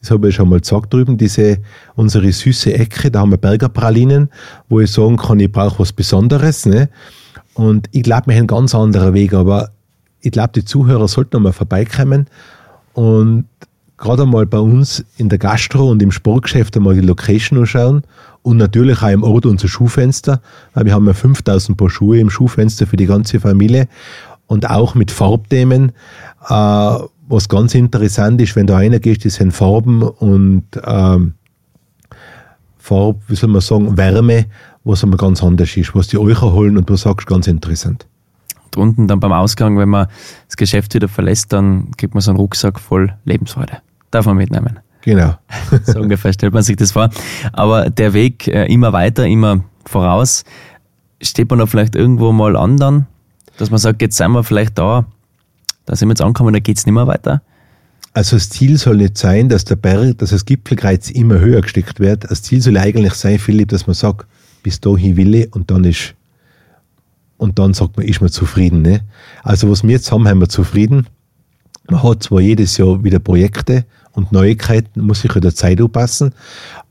[0.05, 1.57] das habe ich schon mal gesagt drüben, diese,
[1.95, 4.29] unsere süße Ecke, da haben wir Bergerpralinen,
[4.69, 6.89] wo ich sagen kann, ich brauche was Besonderes, ne?
[7.55, 9.71] Und ich glaube, wir haben einen ganz anderen Weg, aber
[10.21, 12.27] ich glaube, die Zuhörer sollten einmal vorbeikommen
[12.93, 13.45] und
[13.97, 18.03] gerade einmal bei uns in der Gastro und im Sportgeschäft einmal die Location anschauen
[18.43, 20.39] und natürlich auch im Ort unser Schuhfenster,
[20.75, 23.87] weil wir haben ja 5000 Paar Schuhe im Schuhfenster für die ganze Familie
[24.45, 25.93] und auch mit Farbthemen,
[26.47, 26.97] äh,
[27.27, 31.33] was ganz interessant ist, wenn du reingehst, das sind Farben und ähm,
[32.77, 34.45] Farb, wie soll man sagen, Wärme,
[34.83, 38.05] was einmal ganz anders ist, was die euch holen und du sagst, ganz interessant.
[38.63, 40.07] Und unten dann beim Ausgang, wenn man
[40.47, 43.77] das Geschäft wieder verlässt, dann kriegt man so einen Rucksack voll Lebensfreude.
[44.11, 44.79] Darf man mitnehmen.
[45.01, 45.35] Genau.
[45.85, 47.09] so ungefähr stellt man sich das vor.
[47.53, 50.43] Aber der Weg äh, immer weiter, immer voraus,
[51.21, 53.07] steht man da vielleicht irgendwo mal an dann,
[53.57, 55.05] dass man sagt, jetzt sind wir vielleicht da,
[55.85, 57.41] da sind wir jetzt angekommen, da geht es nicht mehr weiter.
[58.13, 61.99] Also das Ziel soll nicht sein, dass der Berg, dass das Gipfelkreuz immer höher gesteckt
[61.99, 62.29] wird.
[62.29, 64.25] Das Ziel soll eigentlich sein, Philipp, dass man sagt,
[64.63, 66.15] bis dahin will ich und dann ist
[67.37, 68.81] und dann sagt man, ist man zufrieden.
[68.81, 69.01] Ne?
[69.43, 71.07] Also was wir jetzt haben, haben wir zufrieden.
[71.89, 76.33] Man hat zwar jedes Jahr wieder Projekte und Neuigkeiten, muss sich in der Zeit anpassen,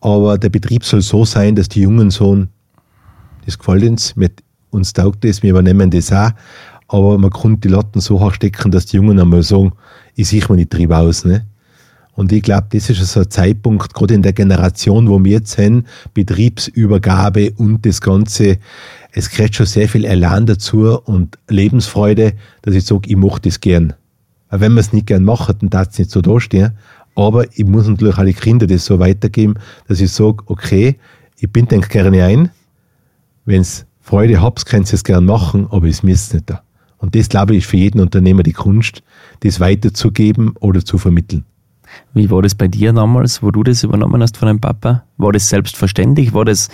[0.01, 2.47] aber der Betrieb soll so sein, dass die Jungen so,
[3.47, 6.31] das gefällt uns, mit uns taugt das, wir übernehmen das auch
[6.89, 9.73] aber man konnte die Latten so hoch stecken, dass die Jungen einmal sagen,
[10.15, 11.25] ich sehe mir nicht drüber aus.
[11.25, 11.47] Ne?
[12.17, 15.53] Und ich glaube, das ist so ein Zeitpunkt, gerade in der Generation, wo wir jetzt
[15.53, 18.59] sind, Betriebsübergabe und das Ganze,
[19.13, 23.61] es kriegt schon sehr viel Elan dazu und Lebensfreude, dass ich sage, ich mache das
[23.61, 23.95] gern.
[24.49, 26.73] Auch wenn man es nicht gern macht, dann darf es nicht so dastehen.
[27.17, 29.55] Aber ich muss natürlich alle Kinder das so weitergeben,
[29.89, 30.97] dass ich sage, okay,
[31.39, 32.51] ich bin denk gerne ein.
[33.45, 36.63] Wenn es Freude habt, könnt ihr es gern machen, aber es müsst nicht da.
[37.05, 39.03] Und das, glaube ich, ist für jeden Unternehmer die Kunst,
[39.41, 41.45] das weiterzugeben oder zu vermitteln.
[42.15, 45.05] Wie war das bei dir damals, wo du das übernommen hast von deinem Papa?
[45.19, 46.33] War das selbstverständlich?
[46.33, 46.71] War das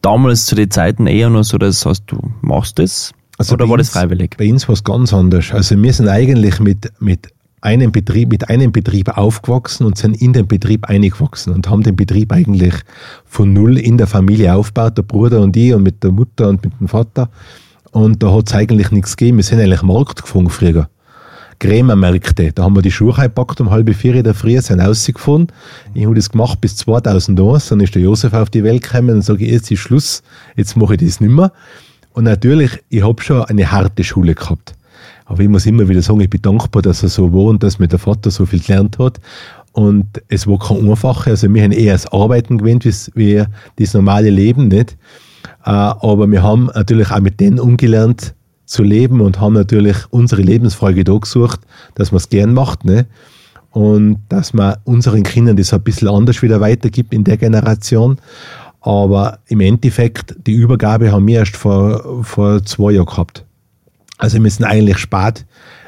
[0.00, 3.12] damals zu den Zeiten eher nur so, dass heißt, du machst das?
[3.38, 4.36] Also oder war uns, das freiwillig?
[4.38, 5.50] Bei uns war es ganz anders.
[5.50, 10.32] Also wir sind eigentlich mit, mit einem Betrieb, mit einem Betrieb aufgewachsen und sind in
[10.32, 12.74] den Betrieb eingewachsen und haben den Betrieb eigentlich
[13.24, 16.64] von null in der Familie aufgebaut, der Bruder und ich und mit der Mutter und
[16.64, 17.30] mit dem Vater.
[17.92, 19.36] Und da hat es eigentlich nichts gegeben.
[19.36, 20.88] Wir sind eigentlich Markt gefunden früher.
[21.60, 22.52] Creme-Märkte.
[22.52, 25.46] Da haben wir die Schuhe gepackt um halb vier in der Früh, sind rausgefahren.
[25.94, 27.68] Ich habe das gemacht bis 2001.
[27.68, 30.22] Dann ist der Josef auf die Welt gekommen und sage, jetzt ist Schluss,
[30.56, 31.52] jetzt mache ich das nicht mehr.
[32.14, 34.74] Und natürlich, ich habe schon eine harte Schule gehabt.
[35.26, 37.78] Aber ich muss immer wieder sagen, ich bin dankbar, dass er so war und dass
[37.78, 39.20] mir der Vater so viel gelernt hat.
[39.72, 41.30] Und es war kein einfache.
[41.30, 42.84] Also wir haben eher das Arbeiten gewöhnt,
[43.14, 43.44] wie
[43.76, 44.96] das normale Leben, nicht?
[45.64, 48.34] Äh, aber wir haben natürlich auch mit denen umgelernt
[48.64, 51.60] zu leben und haben natürlich unsere Lebensfreude da gesucht,
[51.94, 52.84] dass man es gern macht.
[52.84, 53.06] Ne?
[53.70, 58.18] Und dass man unseren Kindern das ein bisschen anders wieder weitergibt in der Generation.
[58.80, 63.44] Aber im Endeffekt, die Übergabe haben wir erst vor, vor zwei Jahren gehabt.
[64.18, 65.46] Also wir sind eigentlich spät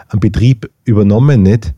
[0.09, 1.75] einen Betrieb übernommen, nicht?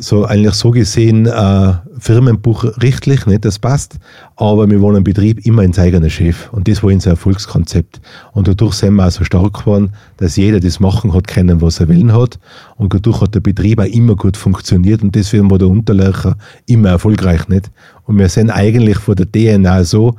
[0.00, 3.98] So eigentlich so gesehen äh, Firmenbuch richtlich, nicht, das passt,
[4.36, 8.00] aber wir wollen einen Betrieb immer ins eigene Chef und das war unser Erfolgskonzept.
[8.32, 11.80] Und dadurch sind wir auch so stark geworden, dass jeder das machen hat können, was
[11.80, 12.38] er willen hat
[12.76, 16.90] und dadurch hat der Betrieb auch immer gut funktioniert und deswegen war der Unterlöcher immer
[16.90, 17.70] erfolgreich, nicht?
[18.04, 20.16] Und wir sind eigentlich von der DNA so,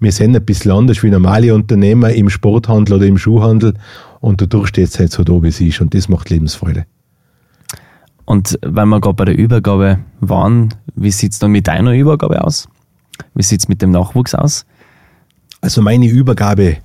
[0.00, 3.74] wir sind ein bisschen anders wie normale Unternehmer im Sporthandel oder im Schuhhandel
[4.20, 6.86] und dadurch steht es halt so da, wie es ist und das macht Lebensfreude.
[8.26, 12.44] Und weil wir gerade bei der Übergabe waren, wie sieht es dann mit deiner Übergabe
[12.44, 12.68] aus?
[13.34, 14.66] Wie sieht es mit dem Nachwuchs aus?
[15.60, 16.76] Also meine Übergabe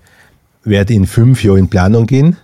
[0.63, 2.37] wird in fünf Jahren in Planung gehen.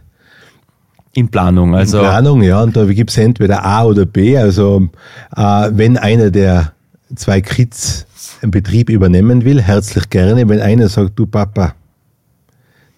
[1.13, 1.99] In Planung, also.
[1.99, 2.61] In Planung, ja.
[2.61, 4.37] Und da gibt es entweder A oder B.
[4.37, 4.89] Also
[5.35, 6.73] äh, wenn einer der
[7.15, 8.05] zwei Kids
[8.41, 10.49] einen Betrieb übernehmen will, herzlich gerne.
[10.49, 11.75] Wenn einer sagt, du Papa,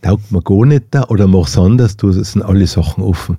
[0.01, 3.37] taugt mir gar nicht da oder mach's anders, du, das sind alle Sachen offen.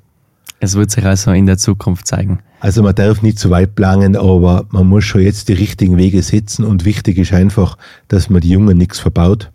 [0.61, 2.41] Es wird sich also in der Zukunft zeigen.
[2.61, 6.23] Also man darf nicht zu weit planen, aber man muss schon jetzt die richtigen Wege
[6.23, 9.51] setzen und wichtig ist einfach, dass man die Jungen nichts verbaut.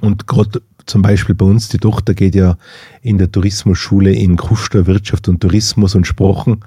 [0.00, 2.56] Und gerade zum Beispiel bei uns, die Tochter geht ja
[3.02, 6.60] in der Tourismusschule in Kuster Wirtschaft und Tourismus und Sprachen.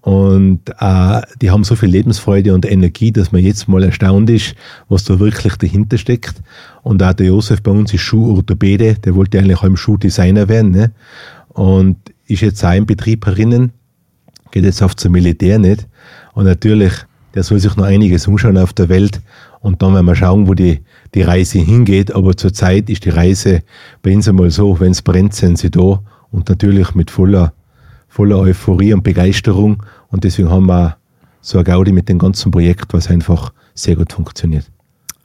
[0.00, 4.54] Und äh, die haben so viel Lebensfreude und Energie, dass man jetzt mal erstaunt ist,
[4.88, 6.42] was da wirklich dahinter steckt.
[6.82, 10.72] Und auch der Josef bei uns ist Schuhorthopäde, der wollte eigentlich auch im Schuhdesigner werden.
[10.72, 10.92] Ne?
[11.48, 11.96] Und
[12.26, 13.72] ist jetzt auch im Betrieb herinnen,
[14.50, 15.86] geht jetzt auf zum Militär nicht.
[16.34, 16.92] Und natürlich,
[17.34, 19.20] der soll sich noch einiges umschauen auf der Welt
[19.60, 20.80] und dann werden wir schauen, wo die,
[21.14, 22.14] die Reise hingeht.
[22.14, 23.62] Aber zurzeit ist die Reise
[24.02, 27.52] bei uns einmal so, wenn es brennt, sind sie da und natürlich mit voller,
[28.08, 29.82] voller Euphorie und Begeisterung.
[30.08, 30.96] Und deswegen haben wir
[31.40, 34.70] so eine Gaudi mit dem ganzen Projekt, was einfach sehr gut funktioniert.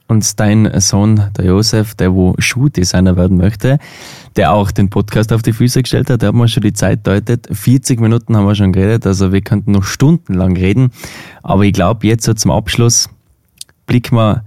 [0.06, 3.78] Und dein Sohn, der Josef, der wo Schuhdesigner werden möchte,
[4.36, 7.06] der auch den Podcast auf die Füße gestellt hat, der hat mir schon die Zeit
[7.06, 7.48] deutet.
[7.50, 10.90] 40 Minuten haben wir schon geredet, also wir könnten noch stundenlang reden.
[11.42, 13.08] Aber ich glaube, jetzt so zum Abschluss
[13.86, 14.44] blicken wir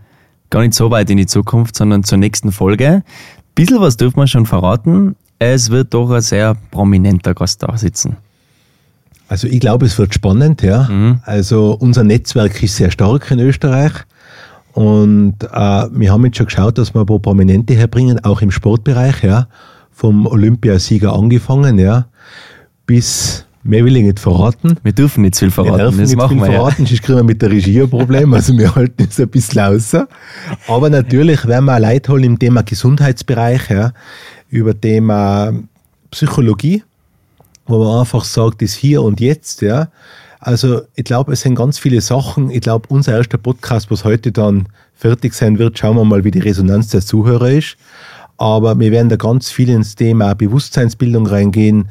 [0.51, 3.03] gar nicht so weit in die Zukunft, sondern zur nächsten Folge.
[3.55, 5.15] Bisschen was dürfen wir schon verraten.
[5.39, 8.17] Es wird doch ein sehr prominenter Gast da sitzen.
[9.27, 10.83] Also ich glaube, es wird spannend, ja.
[10.83, 11.19] Mhm.
[11.23, 13.91] Also unser Netzwerk ist sehr stark in Österreich.
[14.77, 18.51] Und äh, wir haben jetzt schon geschaut, dass wir ein paar Prominente herbringen, auch im
[18.51, 19.47] Sportbereich, ja,
[19.91, 22.05] vom Olympiasieger angefangen, ja,
[22.85, 24.77] bis Mehr will ich nicht verraten.
[24.81, 25.77] Wir dürfen nicht viel verraten.
[25.77, 26.87] Wir dürfen das nicht machen viel wir, verraten, ja.
[26.87, 28.33] sonst kriegen wir mit der Regie ein Problem.
[28.33, 30.07] Also wir halten es ein bisschen außer.
[30.67, 33.91] Aber natürlich werden wir auch Leute holen im Thema Gesundheitsbereich, ja,
[34.49, 35.51] über Thema
[36.11, 36.83] Psychologie,
[37.65, 39.89] wo man einfach sagt, das hier und jetzt, ja.
[40.39, 42.49] Also ich glaube, es sind ganz viele Sachen.
[42.49, 46.31] Ich glaube, unser erster Podcast, was heute dann fertig sein wird, schauen wir mal, wie
[46.31, 47.77] die Resonanz der Zuhörer ist.
[48.37, 51.89] Aber wir werden da ganz viel ins Thema Bewusstseinsbildung reingehen,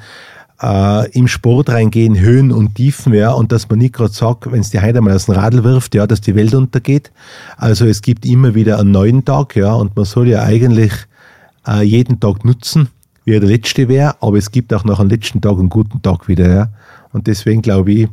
[0.62, 4.60] äh, im Sport reingehen, Höhen und Tiefen, ja, und dass man nicht gerade sagt, wenn
[4.60, 7.10] es die heute mal aus dem Radl wirft, ja, dass die Welt untergeht.
[7.56, 10.92] Also es gibt immer wieder einen neuen Tag, ja, und man soll ja eigentlich
[11.66, 12.88] äh, jeden Tag nutzen,
[13.24, 16.00] wie er der letzte wäre, aber es gibt auch nach dem letzten Tag einen guten
[16.00, 16.68] Tag wieder, ja.
[17.12, 18.08] Und deswegen glaube ich,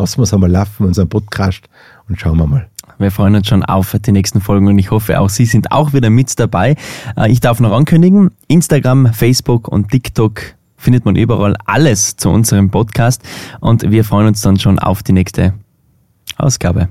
[0.00, 1.68] lassen wir es einmal laufen, unseren Podcast,
[2.08, 2.66] und schauen wir mal.
[2.98, 5.92] Wir freuen uns schon auf die nächsten Folgen und ich hoffe, auch Sie sind auch
[5.92, 6.74] wieder mit dabei.
[7.16, 10.40] Äh, ich darf noch ankündigen, Instagram, Facebook und TikTok
[10.76, 13.22] findet man überall alles zu unserem Podcast
[13.60, 15.52] und wir freuen uns dann schon auf die nächste
[16.38, 16.88] Ausgabe.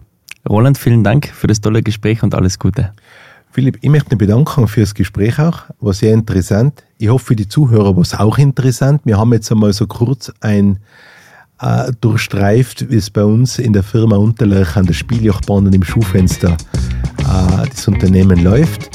[0.47, 2.93] Roland, vielen Dank für das tolle Gespräch und alles Gute.
[3.49, 5.63] Philipp, ich möchte mich bedanken für das Gespräch auch.
[5.79, 6.83] War sehr interessant.
[6.99, 9.01] Ich hoffe, für die Zuhörer war es auch interessant.
[9.03, 10.77] Wir haben jetzt einmal so kurz ein
[11.61, 15.83] äh, durchstreift, wie es bei uns in der Firma Unterlech an der Spieljochbahn und im
[15.83, 16.51] Schuhfenster
[17.19, 18.89] äh, das Unternehmen läuft.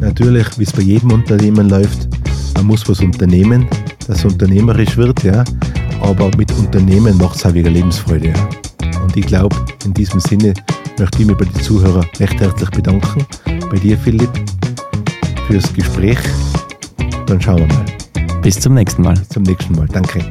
[0.00, 2.08] Natürlich, wie es bei jedem Unternehmen läuft,
[2.56, 3.68] man muss was unternehmen,
[4.06, 5.44] dass unternehmerisch wird, ja.
[6.00, 9.00] Aber mit Unternehmen macht es auch wieder Lebensfreude, ja.
[9.02, 10.54] Und ich glaube, in diesem Sinne
[10.98, 13.26] möchte ich mich bei den Zuhörern recht herzlich bedanken.
[13.70, 14.30] Bei dir, Philipp,
[15.46, 16.18] fürs Gespräch.
[17.26, 17.84] Dann schauen wir mal.
[18.42, 19.14] Bis zum nächsten Mal.
[19.14, 19.86] Bis zum nächsten Mal.
[19.88, 20.24] Danke.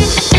[0.00, 0.29] Thank you.